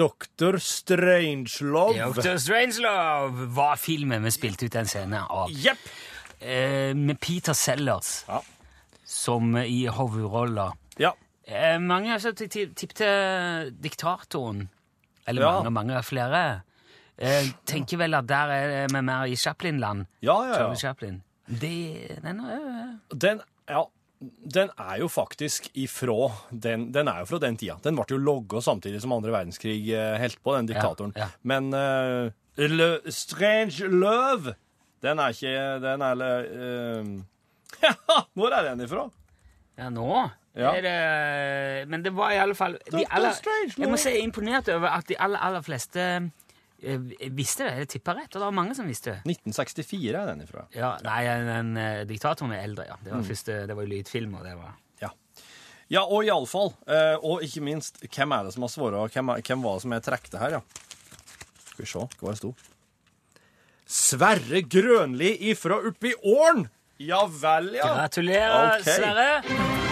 Dr. 0.00 0.56
Strangelove. 0.58 2.12
Dr. 2.16 2.38
Strangelove 2.40 3.46
var 3.56 3.76
filmen 3.76 4.24
vi 4.24 4.30
spilte 4.32 4.66
ut 4.70 4.74
en 4.80 4.88
scene 4.88 5.20
av. 5.28 5.50
Yep. 5.52 5.78
Eh, 6.40 6.94
med 6.96 7.20
Peter 7.20 7.52
Sellers 7.52 8.24
Ja. 8.28 8.40
som 9.04 9.56
i 9.60 9.86
hovedrolla. 9.86 10.70
Ja. 10.96 11.12
Eh, 11.46 11.78
mange 11.78 12.10
har 12.14 12.32
tippet 12.32 13.74
diktatoren. 13.82 14.68
Eller 15.26 15.42
Ja. 15.42 15.52
mange, 15.62 15.70
mange 15.70 16.02
flere. 16.02 16.62
Eh, 17.18 17.50
tenker 17.66 17.98
vel 17.98 18.14
at 18.14 18.26
der 18.26 18.48
er 18.50 18.86
vi 18.88 19.00
mer 19.02 19.24
i 19.28 19.36
Chaplin-land. 19.36 20.06
Ja, 20.22 20.42
ja, 20.48 20.68
ja. 20.68 20.74
Chaplin. 20.74 21.22
Det, 21.46 22.20
den 22.22 22.40
er 22.40 22.98
Den, 23.14 23.40
ja, 23.68 23.84
den 24.20 24.68
er 24.76 24.98
jo 25.00 25.08
faktisk 25.08 25.70
ifra 25.80 26.28
den, 26.52 26.90
den 26.92 27.08
er 27.08 27.22
jo 27.22 27.28
fra 27.30 27.38
den 27.40 27.56
tida. 27.56 27.78
Den 27.84 27.96
ble 27.96 28.04
jo 28.10 28.18
logga 28.20 28.60
samtidig 28.64 29.00
som 29.00 29.14
andre 29.16 29.32
verdenskrig 29.32 29.78
eh, 29.96 30.16
holdt 30.20 30.42
på, 30.44 30.56
den 30.58 30.68
diktatoren. 30.68 31.14
Ja, 31.16 31.28
ja. 31.30 31.38
Men 31.48 31.70
uh, 31.72 32.28
Le, 32.60 32.90
Strange 33.08 33.88
Love, 33.88 34.54
den 35.00 35.22
er 35.24 35.32
ikke 35.32 35.54
Den 35.80 36.04
er 36.04 36.20
uh, 36.20 37.14
Ja, 37.86 37.94
hvor 38.36 38.52
er 38.52 38.68
den 38.68 38.84
ifra? 38.84 39.08
Ja, 39.80 39.88
nå 39.88 40.28
Ja. 40.58 40.74
det 40.82 41.88
Men 41.88 42.02
det 42.04 42.10
var 42.12 42.32
i 42.34 42.40
alle 42.42 42.56
fall 42.58 42.76
de 42.90 43.04
aller, 43.06 43.36
Jeg 43.78 43.88
må 43.88 43.96
si 43.96 44.10
jeg 44.10 44.18
er 44.18 44.24
imponert 44.26 44.68
over 44.68 44.88
at 44.98 45.08
de 45.08 45.16
aller, 45.16 45.38
aller 45.38 45.62
fleste 45.62 46.02
eh, 46.82 47.30
visste 47.30 47.64
det. 47.66 47.72
Jeg 47.84 47.88
tippa 47.96 48.14
rett, 48.16 48.28
og 48.34 48.38
det 48.40 48.46
var 48.48 48.54
mange 48.56 48.74
som 48.78 48.86
visste 48.88 49.16
det. 49.16 49.34
1964 49.36 50.14
er 50.20 50.26
den 50.32 50.42
ifra. 50.46 50.66
Ja, 50.74 50.94
Nei, 51.04 51.18
den 51.28 51.74
den, 51.74 52.06
diktatoren 52.08 52.52
er 52.56 52.64
eldre, 52.64 52.86
ja. 52.88 52.96
Det 53.02 53.12
Mm. 53.12 53.18
var, 53.20 53.28
første, 53.28 53.66
det 53.66 53.76
var 53.76 53.84
lydfilm, 53.90 54.34
og 54.40 54.44
det 54.44 54.56
var 54.56 54.72
Ja. 55.02 55.10
Ja, 55.90 56.02
og 56.06 56.22
iallfall, 56.24 56.72
uh, 56.86 57.16
og 57.22 57.42
ikke 57.42 57.60
minst, 57.66 57.98
hvem 58.14 58.32
er 58.32 58.44
det 58.44 58.52
som 58.54 58.62
har 58.62 58.68
svart, 58.70 59.12
hvem, 59.12 59.26
hvem 59.42 59.62
var 59.62 59.74
det 59.78 59.82
som 59.82 59.92
jeg 59.92 60.02
trekte 60.06 60.38
her, 60.38 60.50
ja? 60.50 60.60
Skal 61.72 61.84
vi 61.84 61.90
se 61.90 61.98
hva 62.20 62.30
det 62.30 62.38
sto. 62.38 62.54
Sverre 63.90 64.62
Grønli 64.62 65.32
ifra 65.50 65.80
oppi 65.88 66.12
Åren! 66.22 66.68
Ja 67.00 67.24
vel, 67.26 67.72
ja. 67.74 67.94
Gratulerer, 67.96 68.78
okay. 68.80 69.00
Sverre! 69.00 69.89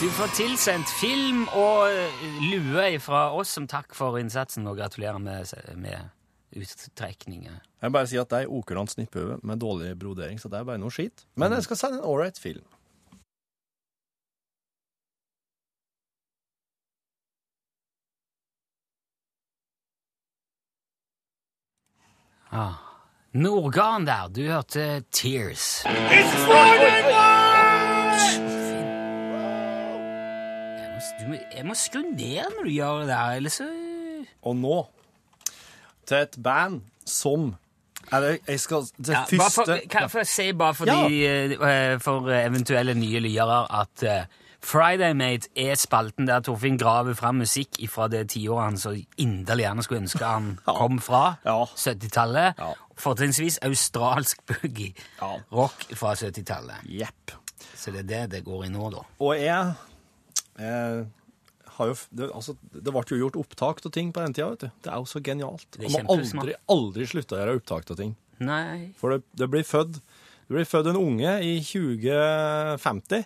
Du 0.00 0.10
får 0.10 0.32
tilsendt 0.34 0.90
film 0.90 1.44
og 1.54 1.86
eh, 1.86 2.22
lue 2.50 2.86
fra 3.00 3.28
oss 3.32 3.52
som 3.54 3.68
takk 3.70 3.94
for 3.94 4.18
innsatsen, 4.18 4.66
og 4.66 4.76
gratulerer 4.80 5.22
med, 5.22 5.52
med 5.78 6.10
uttrekninger. 6.58 7.54
Jeg 7.54 7.88
vil 7.88 7.94
bare 7.94 8.10
si 8.10 8.18
at 8.18 8.30
det 8.32 8.40
er 8.42 8.52
okurant 8.52 8.90
snipphue 8.90 9.38
med 9.46 9.62
dårlig 9.62 9.94
brodering, 9.98 10.40
så 10.42 10.50
det 10.50 10.58
er 10.58 10.66
bare 10.66 10.82
noe 10.82 10.90
skit. 10.90 11.24
Men 11.38 11.54
jeg 11.54 11.68
skal 11.68 11.78
sende 11.78 12.02
en 12.02 12.08
ålreit 12.10 12.42
film. 12.42 12.66
Ah. 22.50 22.82
Nordgarden 23.34 24.06
der, 24.06 24.28
du 24.28 24.42
hørte 24.46 25.02
Tears. 25.10 25.82
It's 25.86 26.46
må, 26.46 27.13
du, 31.26 31.34
jeg 31.56 31.66
må 31.66 31.74
skru 31.78 32.00
ned 32.10 32.44
når 32.56 32.64
du 32.68 32.70
gjør 32.74 33.00
det 33.04 33.08
der, 33.12 33.34
ellers 33.40 33.58
så 33.60 33.68
Og 34.42 34.56
nå 34.56 34.78
til 36.04 36.18
et 36.20 36.36
band 36.44 36.82
som 37.08 37.54
Eller 38.12 38.36
jeg 38.46 38.60
skal 38.60 38.84
Det 38.98 39.12
Ja, 39.14 39.22
første 39.24 39.64
for, 39.64 39.78
kan 39.90 40.08
jeg 40.12 40.26
si 40.28 40.50
bare 40.52 40.74
for, 40.76 40.84
de, 40.84 41.26
eh, 41.26 42.00
for 42.04 42.28
eventuelle 42.36 42.94
nye 42.94 43.20
lyere 43.24 43.62
at 43.80 44.02
eh, 44.04 44.24
Friday 44.64 45.12
Mate 45.12 45.48
er 45.60 45.74
spalten 45.76 46.24
der 46.28 46.40
Torfinn 46.40 46.78
graver 46.80 47.12
fram 47.14 47.36
musikk 47.42 47.76
fra 47.92 48.06
det 48.08 48.22
tiåret 48.32 48.64
han 48.64 48.78
så 48.80 48.94
inderlig 49.20 49.66
gjerne 49.66 49.82
skulle 49.84 50.00
ønske 50.06 50.24
han 50.24 50.46
kom 50.80 50.96
fra. 51.04 51.34
Ja. 51.44 51.66
70-tallet. 51.68 52.56
Ja. 52.62 52.70
Fortrinnsvis 52.96 53.58
australsk 53.66 54.40
boogie. 54.48 54.94
Ja. 55.20 55.34
Rock 55.52 55.84
fra 55.92 56.14
70-tallet. 56.16 56.80
Yep. 56.88 57.34
Så 57.76 57.92
det 57.92 58.06
er 58.06 58.08
det 58.08 58.22
det 58.38 58.40
går 58.46 58.64
i 58.64 58.72
nå, 58.72 58.88
da. 58.94 59.04
Og 59.20 59.36
jeg, 59.36 59.74
har 61.74 61.90
jo 61.90 61.94
det, 62.14 62.28
altså, 62.30 62.54
det 62.72 62.92
ble 62.94 63.02
jo 63.10 63.20
gjort 63.24 63.38
opptak 63.40 63.80
av 63.86 63.94
ting 63.94 64.12
på 64.14 64.22
den 64.22 64.34
tida, 64.36 64.50
vet 64.54 64.66
du. 64.66 64.82
Det 64.84 64.92
er 64.92 65.00
jo 65.02 65.08
så 65.10 65.22
genialt. 65.24 65.78
Man 65.80 66.06
må 66.06 66.18
aldri, 66.18 66.54
aldri 66.70 67.08
slutte 67.10 67.36
å 67.36 67.40
gjøre 67.40 67.56
opptak 67.60 67.90
av 67.94 67.98
ting. 68.02 68.14
Nei 68.42 68.90
For 68.98 69.14
det, 69.14 69.24
det 69.38 69.46
blir 69.50 69.66
født 69.66 70.00
det 70.44 70.52
blir 70.58 70.66
født 70.68 70.90
en 70.90 70.98
unge 71.00 71.30
i 71.40 71.54
2050 71.64 73.24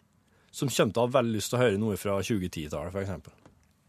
som 0.54 0.70
kommer 0.70 0.94
til 0.94 1.00
å 1.00 1.06
ha 1.06 1.10
veldig 1.18 1.34
lyst 1.34 1.50
til 1.50 1.58
å 1.58 1.62
høre 1.64 1.80
noe 1.80 1.96
fra 1.98 2.14
2010-tallet, 2.22 2.92
for 2.94 3.02
eksempel. 3.02 3.34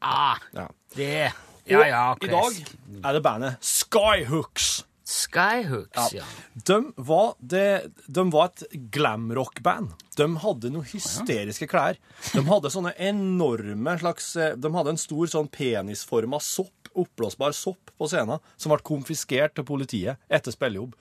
ah, 0.02 0.40
Ja. 0.54 0.68
Det 0.96 1.32
Ja, 1.70 1.84
ja. 1.86 2.04
Og 2.16 2.24
i 2.26 2.32
dag 2.32 2.58
er 3.06 3.14
det 3.14 3.22
bandet 3.22 3.62
Skyhooks 3.62 4.84
Skyhooks, 5.10 6.12
ja. 6.13 6.24
De 6.54 6.93
var, 6.95 7.34
det, 7.39 7.91
de 8.06 8.24
var 8.30 8.52
et 8.52 8.76
glamrock-band. 8.93 9.95
De 10.19 10.28
hadde 10.43 10.69
noen 10.69 10.86
hysteriske 10.86 11.65
klær. 11.72 11.98
De 12.36 12.43
hadde 12.45 12.69
sånne 12.69 12.91
enorme 13.02 13.95
slags 14.02 14.28
eh, 14.38 14.54
De 14.54 14.69
hadde 14.76 14.93
en 14.93 15.02
stor 15.02 15.32
sånn 15.32 15.50
penisforma 15.50 16.38
sopp, 16.45 16.91
oppblåsbar 16.93 17.56
sopp 17.58 17.89
på 17.98 18.10
scenen, 18.12 18.43
som 18.54 18.74
ble 18.76 18.86
konfiskert 18.86 19.56
til 19.58 19.65
politiet 19.65 20.22
etter 20.30 20.54
spillejobb. 20.54 20.93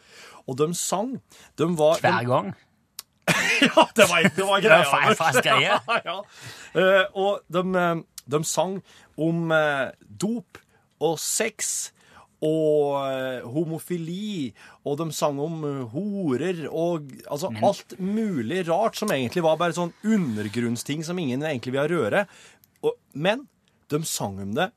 Og 0.49 0.57
de 0.57 0.71
sang. 0.79 1.13
De 1.61 1.69
var 1.77 2.01
Hver 2.05 2.33
gang. 2.33 2.51
Ja, 3.61 3.85
det 3.93 4.07
var, 4.09 4.25
det 4.25 4.45
var 4.47 4.61
Det 4.65 4.71
var 4.73 4.89
feil, 4.89 5.15
fast 5.19 5.43
greie. 5.45 5.77
ja, 5.91 6.01
ja. 6.07 6.17
Eh, 6.73 7.05
og 7.13 7.45
de, 7.53 7.67
eh, 7.77 8.01
de 8.25 8.41
sang 8.49 8.79
om 9.21 9.53
dop 10.01 10.63
og 11.05 11.21
sex 11.21 11.91
og 12.45 12.99
eh, 13.03 13.47
homofili, 13.51 14.53
og 14.87 14.99
de 15.01 15.09
sang 15.15 15.41
om 15.43 15.63
eh, 15.67 15.81
horer 15.95 16.65
og 16.69 17.11
altså 17.27 17.51
alt 17.67 17.97
mulig 17.99 18.63
rart 18.69 18.99
som 19.01 19.11
egentlig 19.15 19.43
var 19.47 19.59
bare 19.59 19.75
sånn 19.77 19.95
undergrunnsting 20.07 21.03
som 21.07 21.19
ingen 21.19 21.43
egentlig 21.43 21.75
vil 21.75 21.91
røre. 21.97 22.27
Og, 22.87 22.95
men 23.19 23.49
de 23.91 24.03
sang 24.07 24.39
om 24.45 24.55
det 24.55 24.71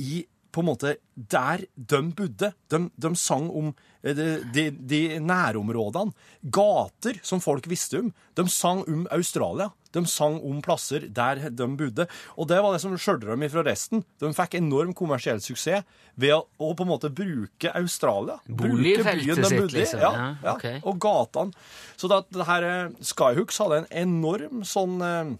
i 0.00 0.24
på 0.50 0.62
en 0.62 0.70
måte 0.70 0.96
der 1.14 1.62
de 1.74 2.00
bodde. 2.16 2.52
De, 2.70 2.80
de 2.90 3.10
sang 3.18 3.50
om 3.54 3.70
de, 4.02 4.28
de, 4.54 4.70
de 4.70 5.00
nærområdene. 5.20 6.14
Gater 6.42 7.18
som 7.26 7.42
folk 7.42 7.68
visste 7.70 8.00
om. 8.00 8.12
De 8.38 8.46
sang 8.48 8.82
om 8.88 9.06
Australia. 9.12 9.70
De 9.92 10.04
sang 10.06 10.36
om 10.46 10.60
plasser 10.62 11.08
der 11.10 11.42
de 11.50 11.66
bodde. 11.76 12.06
Og 12.38 12.46
det 12.48 12.60
var 12.62 12.72
det 12.72 12.80
som 12.82 12.94
skjølte 12.94 13.28
dem 13.28 13.42
ifra 13.46 13.64
resten. 13.66 14.04
De 14.22 14.30
fikk 14.36 14.56
enorm 14.60 14.94
kommersiell 14.96 15.42
suksess 15.42 15.84
ved 16.20 16.36
å, 16.36 16.44
å 16.62 16.70
på 16.78 16.86
en 16.86 16.92
måte 16.92 17.10
bruke 17.12 17.72
Australia. 17.74 18.38
Boligfeltet 18.46 19.50
sitt, 19.50 19.74
liksom. 19.74 20.02
Ja, 20.04 20.12
Ja, 20.14 20.28
ja, 20.44 20.54
ok. 20.54 20.86
Og 20.86 21.00
gatene. 21.02 21.66
Så 22.00 22.10
det, 22.10 22.22
det 22.36 22.46
her 22.48 22.66
eh, 22.68 22.92
Skyhooks 23.04 23.60
hadde 23.62 23.82
en 23.82 23.90
enorm 24.04 24.62
sånn 24.68 25.00
eh, 25.04 25.34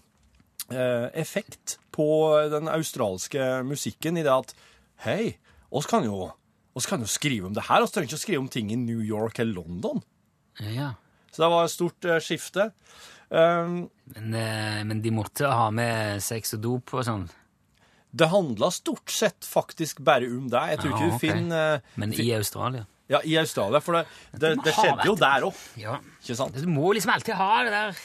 eh, 0.75 1.07
effekt 1.21 1.77
på 1.95 2.09
den 2.51 2.69
australske 2.71 3.63
musikken 3.67 4.19
i 4.19 4.25
det 4.27 4.35
at 4.35 4.53
hei, 5.07 5.35
oss 5.71 5.87
kan 5.89 6.05
jo, 6.05 6.29
oss 6.75 6.85
kan 6.87 7.01
jo 7.03 7.09
skrive 7.09 7.47
om 7.49 7.53
det 7.55 7.65
her, 7.67 7.83
oss 7.83 7.91
trenger 7.91 8.09
ikke 8.11 8.19
å 8.19 8.23
skrive 8.25 8.41
om 8.43 8.47
ting 8.51 8.71
i 8.71 8.77
New 8.79 9.01
York 9.03 9.39
eller 9.43 9.59
London. 9.61 10.01
Ja. 10.61 10.93
Så 11.31 11.43
det 11.43 11.49
var 11.51 11.65
et 11.67 11.73
stort 11.73 12.07
uh, 12.07 12.17
skifte. 12.23 12.69
Um, 13.31 13.89
Men, 14.11 14.33
uh, 14.35 14.81
men 14.87 15.01
de 15.03 15.11
måtte 15.15 15.47
ha 15.47 15.69
med 15.71 16.19
sex 16.23 16.53
og 16.57 16.61
dop 16.65 16.91
og 16.97 17.05
sånn. 17.07 17.29
det 18.11 18.27
handla 18.27 18.67
stort 18.75 19.07
sett 19.11 19.45
faktisk 19.47 20.01
bare 20.03 20.27
om 20.27 20.49
det. 20.51 20.59
Jeg 20.73 20.79
tror 20.81 20.91
ikke 20.91 21.05
Ja, 21.05 21.11
du 21.11 21.15
okay. 21.15 21.21
finner 21.29 21.75
uh, 21.77 21.93
Men 21.95 22.13
i 22.19 22.25
Australia. 22.35 22.85
Ja, 23.11 23.21
i 23.27 23.37
Australia, 23.39 23.79
for 23.83 23.95
det, 23.99 24.05
det, 24.39 24.51
det 24.63 24.73
skjedde 24.75 25.05
jo 25.07 25.15
der 25.19 25.43
òg, 25.47 25.55
Ja. 25.79 25.97
ikke 26.23 26.35
sant? 26.39 26.55
Du 26.59 26.67
må 26.71 26.91
liksom 26.95 27.11
alltid 27.15 27.35
ha 27.39 27.49
det 27.63 27.71
der 27.75 27.97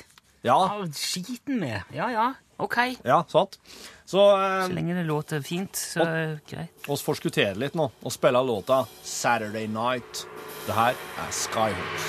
Ja, 0.46 0.56
skiten 0.94 1.58
med. 1.60 1.82
Ja, 1.94 2.06
ja, 2.10 2.28
ok. 2.62 2.78
ja 3.06 3.20
sant. 3.30 3.58
Så 4.06 4.22
Så 4.22 4.24
eh, 4.38 4.68
lenge 4.74 4.94
det 4.94 5.06
låter 5.08 5.40
fint, 5.42 5.74
så 5.76 6.04
er 6.06 6.14
det 6.36 6.44
greit. 6.46 6.86
Vi 6.86 6.96
forskutterer 7.02 7.58
litt 7.58 7.74
nå 7.74 7.88
og 7.90 8.12
spiller 8.14 8.44
låta 8.46 8.84
'Saturday 9.02 9.66
Night'. 9.66 10.26
Det 10.66 10.74
her 10.74 10.94
er 10.94 11.30
Skyhooks. 11.34 12.06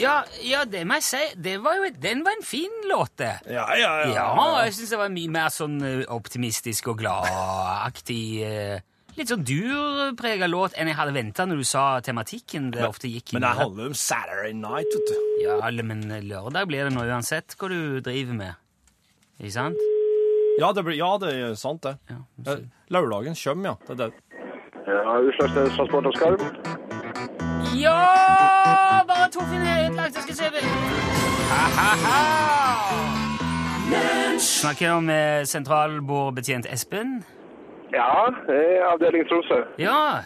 Ja, 0.00 0.22
ja, 0.42 0.62
det 0.64 0.86
må 0.88 0.96
jeg 0.96 1.04
si. 1.04 1.20
Det 1.36 1.58
var 1.60 1.76
jo, 1.76 1.88
den 2.00 2.22
var 2.24 2.32
en 2.38 2.44
fin 2.46 2.70
låt, 2.88 3.16
det. 3.20 3.34
Ja, 3.52 3.66
ja, 3.76 3.90
Ja, 4.14 4.28
jeg 4.64 4.72
syns 4.78 4.92
det 4.94 4.98
var 5.00 5.10
mye 5.12 5.28
mer 5.32 5.50
sånn 5.52 5.76
eh, 5.84 6.04
optimistisk 6.08 6.88
og 6.88 7.02
gladaktig. 7.02 8.22
eh, 8.46 8.80
Litt 9.18 9.28
sånn 9.28 9.42
durprega 9.44 10.46
låt 10.48 10.76
enn 10.78 10.88
jeg 10.88 10.96
hadde 10.96 11.12
venta 11.12 11.44
når 11.44 11.56
du 11.60 11.64
sa 11.68 12.00
tematikken 12.00 12.70
det 12.72 12.86
ofte 12.86 13.10
gikk. 13.10 13.32
Men 13.34 13.42
det 13.42 13.50
handler 13.58 13.90
om 13.90 13.94
Saturday 13.98 14.54
Night, 14.56 14.88
vet 14.94 15.10
du. 15.10 15.16
Ja, 15.44 15.58
men 15.82 16.06
lørdag 16.28 16.66
blir 16.70 16.86
det 16.88 16.94
nå 16.94 17.04
uansett 17.04 17.56
hva 17.58 17.68
du 17.68 18.00
driver 18.00 18.32
med. 18.38 18.54
Ikke 19.40 19.52
sant? 19.52 19.76
Ja, 20.60 20.72
det, 20.76 20.84
blir, 20.84 20.96
ja, 20.98 21.10
det 21.22 21.30
er 21.40 21.54
sant, 21.56 21.82
det. 21.86 21.94
Ja, 22.10 22.20
Eh, 22.52 22.58
Lørdagen 22.92 23.34
kommer, 23.44 23.68
ja. 23.70 23.74
Det 23.86 23.90
er 24.00 24.04
det. 24.04 24.12
Ja, 24.86 25.18
Utslagsnes 25.22 25.76
Transport 25.76 26.06
og 26.06 26.14
Skarv. 26.16 26.40
Ja! 27.80 27.96
Bare 29.08 29.28
Torfinn 29.32 29.62
er 29.66 29.86
ødelagt, 29.88 30.14
jeg 30.16 30.22
skal 30.22 30.36
se. 30.36 30.44
Ha-ha-ha! 31.50 32.20
Snakker 34.38 34.86
jeg 34.86 34.94
om 34.94 35.08
eh, 35.10 35.42
sentralbordbetjent 35.44 36.66
Espen? 36.72 37.22
Ja, 37.92 38.26
det 38.46 38.58
er 38.76 38.84
avdeling 38.92 39.24
Tromsø. 39.28 39.62
Ja. 39.78 40.22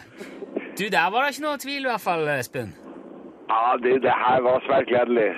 Du, 0.77 0.83
der 0.91 1.07
var 1.11 1.23
det 1.25 1.33
ikke 1.35 1.45
noe 1.47 1.57
tvil 1.61 1.85
i 1.87 1.89
hvert 1.89 2.01
fall, 2.03 2.27
Espen. 2.35 2.75
Ja, 3.49 3.77
det, 3.83 4.01
det 4.03 4.13
her 4.25 4.39
var 4.41 4.63
svært 4.65 4.87
gledelig. 4.89 5.29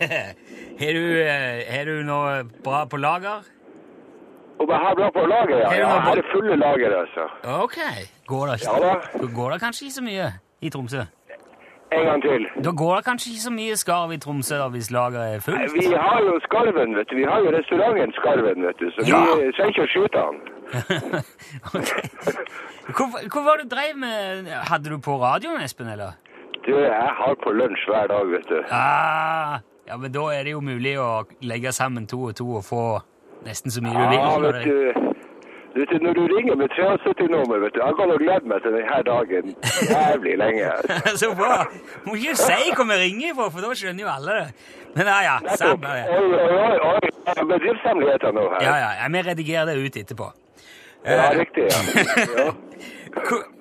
Har 0.80 0.92
du, 0.96 1.04
eh, 1.22 1.84
du 1.88 2.02
noe 2.08 2.42
bra 2.64 2.84
på 2.88 2.96
lager? 3.00 3.46
Om 4.60 4.68
jeg 4.68 4.80
har 4.84 4.94
bra 4.94 5.08
på 5.10 5.22
lager, 5.28 5.56
ja. 5.62 5.68
Her 5.72 5.84
har 6.04 6.16
er 6.20 6.26
fulle 6.32 6.56
lager, 6.60 6.92
altså. 7.00 7.24
Ok. 7.64 7.78
Går 8.28 8.46
det, 8.46 8.58
Ja 8.66 8.74
da. 8.84 9.26
går 9.36 9.50
det 9.54 9.60
kanskje 9.62 9.84
ikke 9.86 9.94
så 9.94 10.04
mye 10.04 10.26
i 10.60 10.68
Tromsø? 10.70 11.06
En 11.92 12.04
gang 12.06 12.22
til. 12.22 12.44
Da 12.64 12.70
går 12.70 12.96
det 12.96 13.04
kanskje 13.04 13.30
ikke 13.32 13.42
så 13.48 13.50
mye 13.50 13.76
skarv 13.76 14.12
i 14.14 14.18
Tromsø 14.22 14.58
da, 14.60 14.68
hvis 14.68 14.90
lageret 14.94 15.34
er 15.36 15.40
fullt? 15.46 15.72
Vi 15.74 15.86
har 15.96 16.20
jo 16.28 16.36
Skarven, 16.44 16.92
vet 16.96 17.08
du. 17.10 17.16
Vi 17.16 17.24
har 17.30 17.40
jo 17.44 17.50
restauranten 17.56 18.12
Skarven, 18.20 18.66
vet 18.68 18.78
du. 18.82 18.86
Så 18.94 19.08
Ja. 19.08 19.22
vi 19.40 19.48
trenger 19.56 19.72
ikke 19.72 19.86
å 19.88 19.92
skyte 19.94 20.26
den. 20.28 20.36
Ok. 21.74 21.90
Hvor, 22.96 23.06
hvor 23.32 23.42
var 23.48 23.56
det 23.56 23.64
du 23.70 23.74
drev 23.76 23.96
med? 23.98 24.46
Hadde 24.70 24.90
du 24.90 24.98
på 24.98 25.16
radioen, 25.22 25.62
Espen, 25.64 25.88
eller? 25.88 26.12
Du, 26.66 26.72
jeg 26.76 27.12
har 27.20 27.36
på 27.44 27.52
lunsj 27.56 27.86
hver 27.88 28.10
dag, 28.10 28.26
vet 28.34 28.48
du. 28.48 28.58
Ah, 28.70 29.60
ja, 29.88 29.96
men 29.96 30.12
da 30.12 30.26
er 30.34 30.44
det 30.44 30.52
jo 30.52 30.60
mulig 30.64 30.98
å 31.00 31.24
legge 31.40 31.72
sammen 31.72 32.06
to 32.10 32.26
og 32.30 32.36
to 32.36 32.46
og 32.58 32.66
få 32.66 32.84
nesten 33.46 33.72
så 33.72 33.82
mye 33.84 33.96
du 33.96 34.04
vil. 34.12 34.20
Ja, 34.20 34.34
vet 34.44 34.68
du. 34.68 35.10
Vet 35.70 35.92
du, 35.92 35.98
Når 36.02 36.14
du 36.18 36.22
ringer 36.34 36.56
med 36.58 36.72
73-nummer, 36.74 37.60
vet 37.62 37.74
du, 37.76 37.80
jeg 37.80 37.96
kan 37.96 38.10
ha 38.10 38.16
gledd 38.18 38.46
meg 38.52 38.64
til 38.64 38.74
denne 38.74 38.98
dagen 39.06 39.52
jævlig 39.86 40.36
lenge. 40.42 40.70
Så 41.22 41.30
bra! 41.38 41.60
Må 42.06 42.16
ikke 42.18 42.36
si 42.42 42.72
hvor 42.74 42.88
vi 42.90 42.98
ringer 43.04 43.36
for, 43.38 43.54
for 43.54 43.64
da 43.64 43.70
skjønner 43.78 44.04
jo 44.04 44.10
alle 44.10 44.38
det. 44.40 44.48
Men 44.98 45.12
ja, 45.14 45.18
ja, 45.28 45.36
samme 45.60 45.94
det. 45.94 46.04
Oi, 46.10 46.24
oi, 46.26 46.54
oi, 46.58 46.78
oi. 46.90 47.12
Det 47.20 47.36
er 47.36 47.50
Bedriftshemmeligheter 47.54 48.34
nå 48.34 48.48
her. 48.56 48.66
Ja, 48.66 48.74
ja, 48.98 49.10
vi 49.14 49.22
redigerer 49.30 49.70
det 49.70 49.78
ut 49.78 50.00
etterpå. 50.02 50.32
Ja, 51.06 51.30
riktig, 51.38 51.70
ja. 51.70 52.50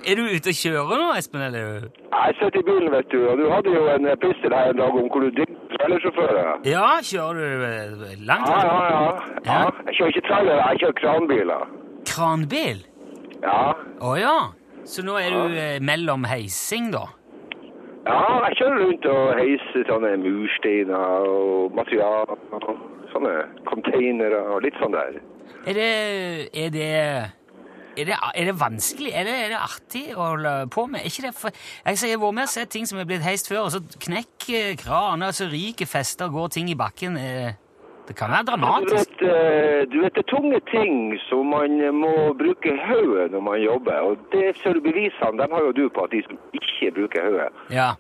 Er 0.10 0.16
du 0.16 0.24
ute 0.30 0.52
og 0.52 0.58
kjører 0.62 1.00
nå, 1.02 1.08
Espen, 1.18 1.42
eller? 1.42 1.88
Jeg 2.14 2.36
sitter 2.40 2.60
i 2.62 2.66
bilen, 2.68 2.92
vet 2.94 3.10
du, 3.12 3.20
og 3.30 3.38
du 3.40 3.46
hadde 3.52 3.74
jo 3.74 3.86
en 3.94 4.08
pistol 4.22 4.54
her 4.54 4.72
en 4.74 4.82
dag 4.82 4.98
om 5.02 5.10
hvor 5.10 5.26
du 5.26 5.30
digger 5.40 5.76
trailersjåfører. 5.76 6.50
Ja, 6.70 6.88
kjører 7.12 7.40
du 7.40 7.66
eh, 7.70 8.16
langt? 8.30 8.50
Ja, 8.50 8.60
ja, 8.66 8.80
ja, 8.94 9.04
ja. 9.46 9.60
Jeg 9.88 9.98
kjører 9.98 10.14
ikke 10.14 10.26
trailer, 10.28 10.62
jeg 10.62 10.82
kjører 10.84 10.98
kranbiler. 11.02 11.64
Kranbil? 12.10 12.84
Ja. 13.44 13.62
Å 14.02 14.14
ja. 14.20 14.38
Så 14.90 15.06
nå 15.06 15.18
er 15.22 15.34
du 15.34 15.58
ja. 15.58 15.72
mellom 15.86 16.28
heising, 16.30 16.92
da? 16.94 17.08
Ja, 18.08 18.22
jeg 18.48 18.62
kjører 18.62 18.86
rundt 18.86 19.10
og 19.12 19.34
heiser 19.38 19.90
sånne 19.90 20.14
mursteiner 20.22 21.28
og 21.30 21.76
materialer 21.78 22.38
sånne 23.14 23.34
containere 23.70 24.40
og 24.54 24.64
litt 24.66 24.78
sånn 24.82 24.96
der. 24.96 25.20
Er 25.68 25.78
det 25.78 25.92
Er 26.54 26.72
det 26.74 26.94
er 28.02 28.06
det, 28.10 28.18
er 28.36 28.46
det 28.50 28.56
vanskelig? 28.60 29.12
Er 29.14 29.28
er 29.30 29.50
det 29.54 29.60
artig 29.60 30.04
å 30.16 30.22
holde 30.32 30.54
på 30.74 30.86
med? 30.90 31.00
Er 31.02 31.06
ikke 31.12 31.28
det 31.28 31.34
for, 31.38 31.50
jeg, 31.86 31.98
jeg 32.04 32.12
har 32.18 32.22
vært 32.26 32.38
med 32.40 32.44
og 32.50 32.54
sett 32.54 32.70
ting 32.74 32.86
som 32.90 33.00
er 33.00 33.06
blitt 33.10 33.22
heist 33.26 33.48
før, 33.52 33.66
og 33.68 33.72
så 33.76 33.82
knekker 34.06 34.76
kraner, 34.82 35.32
så 35.36 35.48
ryker 35.52 35.86
fester, 35.90 36.30
går 36.34 36.48
ting 36.58 36.70
i 36.70 36.76
bakken. 36.80 37.18
Eh, 37.18 37.52
Det 38.10 38.16
kan 38.18 38.32
være 38.34 38.42
Du 38.46 38.50
dramatisk. 38.52 39.10
vet, 39.22 39.22
eh, 39.30 39.86
du 39.92 40.00
vet, 40.02 40.14
det 40.18 40.24
er 40.26 40.30
tunge 40.36 40.60
ting 40.72 41.14
som 41.30 41.46
man 41.46 41.76
må 41.94 42.34
bruke 42.34 42.72
hodet 42.88 43.30
når 43.32 43.42
man 43.46 43.62
jobber, 43.62 44.00
og 44.02 44.18
det 44.32 44.58
ser 44.64 44.74
du 44.74 44.82
bevisene, 44.82 45.38
dem 45.38 45.52
har 45.54 45.62
jo 45.68 45.72
du 45.72 45.90
på 45.94 46.04
at 46.08 46.12
de 46.16 46.24
som 46.26 46.40
ikke 46.58 46.90
bruker 46.96 47.22
hodet, 47.28 47.50
Ja, 47.70 47.92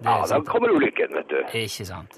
det 0.00 0.08
ja, 0.08 0.24
da 0.30 0.40
kommer 0.48 0.72
ulykken, 0.72 1.12
vet 1.18 1.28
du. 1.28 1.36
Ikke 1.52 1.84
sant. 1.84 2.16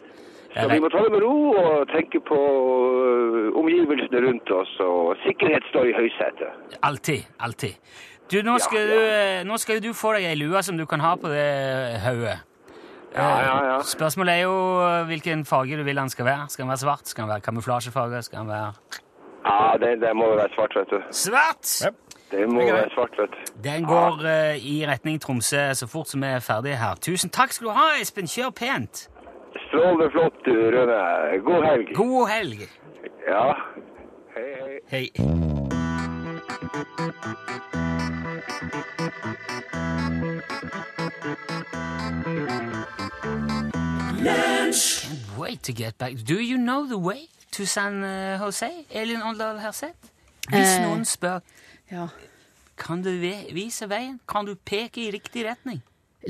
Så 0.54 0.68
vi 0.70 0.78
må 0.78 0.88
ta 0.92 1.02
det 1.02 1.10
med 1.10 1.22
ro 1.24 1.36
og 1.58 1.88
tenke 1.90 2.20
på 2.22 2.38
øh, 2.38 3.50
omgivelsene 3.58 4.20
rundt 4.26 4.50
oss, 4.54 4.72
og 4.80 5.16
sikkerhet 5.24 5.66
står 5.70 5.90
i 5.90 5.94
høysetet. 5.98 6.76
Alltid. 6.82 7.24
Alltid. 7.40 7.74
Du, 8.32 8.38
nå 8.46 8.58
skal, 8.62 8.86
du, 8.88 8.98
eh, 9.02 9.40
nå 9.46 9.56
skal 9.60 9.82
du 9.84 9.90
få 9.92 10.14
deg 10.16 10.28
ei 10.30 10.36
lue 10.38 10.62
som 10.62 10.78
du 10.78 10.86
kan 10.86 11.02
ha 11.02 11.14
på 11.20 11.28
det 11.32 11.48
hodet. 12.06 12.38
Ja, 13.14 13.26
ja, 13.42 13.56
ja. 13.66 13.74
Spørsmålet 13.86 14.34
er 14.34 14.40
jo 14.42 14.54
hvilken 15.06 15.44
farge 15.46 15.76
du 15.78 15.84
vil 15.86 15.96
den 15.96 16.10
skal 16.10 16.24
være. 16.26 16.46
Skal 16.48 16.64
den 16.64 16.70
være 16.72 16.82
svart? 16.82 17.08
Skal 17.08 17.22
den 17.22 17.30
være 17.30 17.40
kamuflasjefarge? 17.40 18.22
Skal 18.22 18.38
den 18.38 18.48
være 18.48 18.72
Ja, 19.44 19.76
det, 19.82 20.00
det 20.02 20.16
må 20.16 20.30
jo 20.32 20.38
være 20.40 20.54
svart, 20.54 20.74
vet 20.76 20.90
du. 20.90 21.02
Svart! 21.10 21.94
Det 22.30 22.48
må 22.50 22.64
være 22.64 22.90
svart, 22.94 23.18
vet 23.18 23.30
du. 23.30 23.52
Den 23.64 23.84
går 23.86 24.24
eh, 24.26 24.66
i 24.66 24.86
retning 24.86 25.20
Tromsø 25.22 25.68
så 25.74 25.86
fort 25.86 26.08
som 26.10 26.22
vi 26.22 26.26
er 26.26 26.40
ferdige 26.42 26.76
her. 26.80 26.94
Tusen 27.00 27.30
takk 27.30 27.52
skal 27.52 27.68
du 27.68 27.72
ha, 27.76 27.90
Espen. 28.02 28.26
Kjør 28.26 28.50
pent. 28.50 29.04
Strålende 29.74 30.10
flott, 30.10 30.34
du, 30.44 30.70
Rune. 30.70 31.38
God 31.42 31.64
helg. 31.64 31.96
God 31.96 32.28
helg. 32.28 32.68
Ja. 33.26 33.56
Hei, 34.34 34.54
hei. 34.60 34.78
Hei. 34.86 35.10
Can't 35.14 35.54
to 45.64 45.72
get 45.72 45.98
back. 45.98 46.14
Do 46.24 46.34
you 46.34 46.58
know 46.58 46.86
the 46.86 46.98
way 46.98 47.28
to 47.52 47.66
San 47.66 48.04
eh, 48.04 48.38
Jose? 48.38 48.84
Elin 48.90 49.22
Åndal 49.22 49.58
Herseth? 49.58 50.10
Hvis 50.48 50.76
eh, 50.76 50.82
noen 50.84 51.04
spør, 51.04 51.40
ja. 51.90 52.08
kan 52.76 53.02
du 53.02 53.10
vise 53.52 53.88
veien? 53.88 54.20
Kan 54.28 54.46
du 54.46 54.54
peke 54.54 55.06
i 55.06 55.10
riktig 55.10 55.46
retning? 55.48 55.80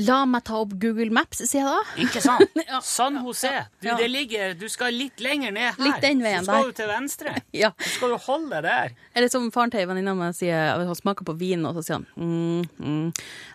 La 0.03 0.25
meg 0.27 0.43
ta 0.49 0.57
opp 0.59 0.73
Google 0.83 1.11
Maps, 1.15 1.39
sier 1.47 1.63
jeg 1.63 1.71
da. 1.71 1.83
Ikke 2.03 2.21
sant? 2.25 2.51
Ja. 2.71 2.81
San 2.83 3.21
José. 3.23 3.53
Du, 3.81 3.89
Ja. 3.89 3.97
det 4.01 4.09
ligger, 4.11 4.55
du 4.59 4.67
skal 4.73 4.91
litt 4.97 5.21
lenger 5.23 5.53
ned 5.55 5.69
her. 5.69 5.79
Litt 5.85 6.01
den 6.03 6.23
veien 6.25 6.43
Så 6.43 6.51
skal 6.51 6.71
du 6.73 6.77
til 6.81 6.89
venstre. 6.91 7.35
Ja. 7.65 7.71
Så 7.79 7.93
skal 8.01 8.15
du 8.15 8.19
holde 8.27 8.51
deg 8.59 8.65
der. 8.67 8.95
Eller 9.15 9.31
som 9.31 9.47
faren 9.55 9.71
til 9.71 9.85
ei 9.85 9.87
venninne 9.87 10.11
av 10.11 10.19
meg 10.19 10.35
sier, 10.35 10.75
han 10.81 10.99
smaker 10.99 11.27
på 11.29 11.37
vin, 11.39 11.63
og 11.69 11.77
så 11.79 11.85
sier 11.87 12.01
han 12.01 12.07
mm, 12.19 12.65
mm, 12.79 13.11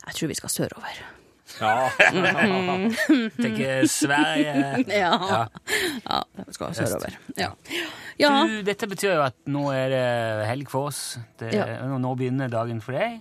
Jeg 0.08 0.20
tror 0.20 0.32
vi 0.32 0.38
skal 0.40 0.54
sørover. 0.56 1.02
Ja. 1.60 1.90
Tenker 3.36 3.88
Sverige 3.90 4.84
Ja. 5.02 5.48
ja. 6.06 6.24
vi 6.46 6.54
skal 6.54 6.76
sørover. 6.78 7.16
Ja. 7.40 7.50
ja. 8.22 8.32
Du, 8.48 8.60
dette 8.68 8.88
betyr 8.92 9.16
jo 9.18 9.24
at 9.26 9.36
nå 9.50 9.66
er 9.74 9.90
det 9.94 10.04
helg 10.54 10.70
for 10.72 10.92
oss. 10.94 11.18
Det, 11.42 11.52
Ja. 11.58 11.66
Nå 12.00 12.14
begynner 12.20 12.52
dagen 12.54 12.80
for 12.86 12.96
deg. 12.96 13.20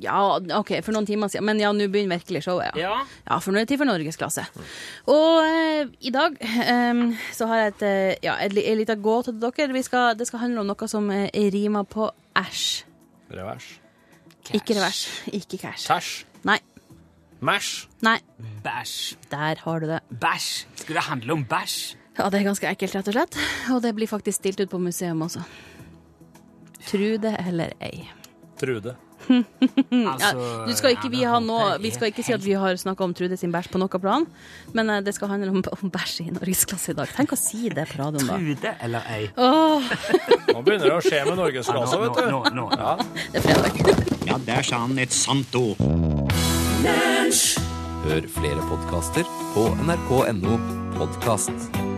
Ja, 0.00 0.38
OK, 0.56 0.70
for 0.84 0.96
noen 0.96 1.08
timer 1.08 1.28
siden. 1.28 1.44
Men 1.48 1.60
ja, 1.60 1.72
nå 1.76 1.88
begynner 1.92 2.16
virkelig 2.20 2.44
showet. 2.46 2.78
Ja. 2.80 2.94
Ja. 2.94 3.02
ja, 3.26 3.38
for 3.42 3.52
nå 3.52 3.60
er 3.60 3.66
det 3.66 3.72
tid 3.74 3.82
for 3.82 3.90
norgesklasse. 3.90 4.46
Og 5.12 5.42
eh, 5.44 5.90
i 6.08 6.12
dag 6.14 6.38
eh, 6.40 7.02
så 7.36 7.50
har 7.50 7.64
jeg 7.64 7.74
et, 7.74 7.84
eh, 7.88 8.14
ja, 8.24 8.38
et, 8.40 8.56
et, 8.56 8.64
et 8.72 8.80
lite 8.80 8.96
gåte 9.02 9.34
til 9.34 9.42
dere. 9.42 9.68
Vi 9.76 9.84
skal, 9.84 10.16
det 10.16 10.30
skal 10.30 10.46
handle 10.46 10.64
om 10.64 10.70
noe 10.72 10.90
som 10.90 11.12
eh, 11.12 11.28
rimer 11.52 11.84
på 11.88 12.08
æsj. 12.40 12.66
Revers. 13.36 13.68
Ikke 14.56 14.74
revers. 14.74 15.04
Ikke 15.30 15.60
cash. 15.60 15.86
Tæsj. 15.86 16.24
Nei. 16.48 16.58
Mæsj. 17.44 17.86
Nei. 18.04 18.18
Bæsj. 18.64 18.94
Der 19.30 19.60
har 19.64 19.80
du 19.80 19.86
det. 19.92 20.00
Bæsj. 20.10 20.66
Skulle 20.80 20.98
det 20.98 21.06
handle 21.08 21.36
om 21.36 21.44
bæsj? 21.44 21.96
Ja, 22.18 22.26
det 22.28 22.40
er 22.40 22.48
ganske 22.50 22.68
ekkelt, 22.68 22.96
rett 22.96 23.08
og 23.08 23.14
slett. 23.16 23.36
Og 23.72 23.84
det 23.84 23.94
blir 23.96 24.10
faktisk 24.10 24.40
stilt 24.40 24.60
ut 24.60 24.72
på 24.72 24.80
museum 24.82 25.22
også. 25.24 25.44
Tru 26.88 27.06
det 27.22 27.36
eller 27.46 27.72
ei. 27.80 28.08
Trude. 28.60 28.96
Altså, 29.30 30.30
Ja, 30.34 30.66
du 30.66 30.72
skal 30.76 30.94
ikke, 30.96 31.10
vi, 31.12 31.22
ha 31.28 31.38
noe, 31.42 31.76
vi 31.82 31.90
skal 31.94 32.10
ikke 32.10 32.24
si 32.26 32.32
at 32.34 32.42
vi 32.44 32.54
har 32.58 32.74
snakka 32.80 33.04
om 33.06 33.12
Trude 33.14 33.36
sin 33.38 33.52
bæsj 33.54 33.68
på 33.72 33.78
noe 33.82 34.00
plan, 34.02 34.26
men 34.74 34.90
eh, 34.90 35.00
det 35.06 35.14
skal 35.16 35.30
handle 35.32 35.50
om, 35.54 35.62
om 35.76 35.90
bæsj 35.94 36.16
i 36.24 36.30
norgesklasse 36.34 36.92
i 36.94 36.98
dag. 36.98 37.12
Tenk 37.16 37.34
å 37.36 37.38
si 37.38 37.68
det 37.72 37.86
på 37.92 38.00
radioen, 38.02 38.26
da. 38.26 38.38
Trude 38.40 38.74
eller 38.86 39.10
ei? 39.14 39.28
Oh. 39.38 39.82
Nå 40.50 40.62
begynner 40.66 40.90
det 40.90 40.96
å 40.98 41.02
skje 41.04 41.22
med 41.28 41.38
norgesklasse, 41.40 42.00
vet 42.02 42.18
du. 42.18 42.24
nå- 42.30 42.42
nå- 42.50 42.56
nå. 42.58 42.66
Ja. 42.74 42.96
det 43.34 43.42
er 43.42 43.46
fredag. 43.48 44.06
Ja, 44.30 44.38
der 44.46 44.62
sa 44.66 44.82
han 44.86 44.98
et 45.02 45.12
sant 45.16 45.54
ord. 45.58 45.78
Hør 48.00 48.26
flere 48.32 48.62
podkaster 48.70 49.28
på 49.54 49.68
nrk.no 49.84 50.56
podkast. 50.98 51.89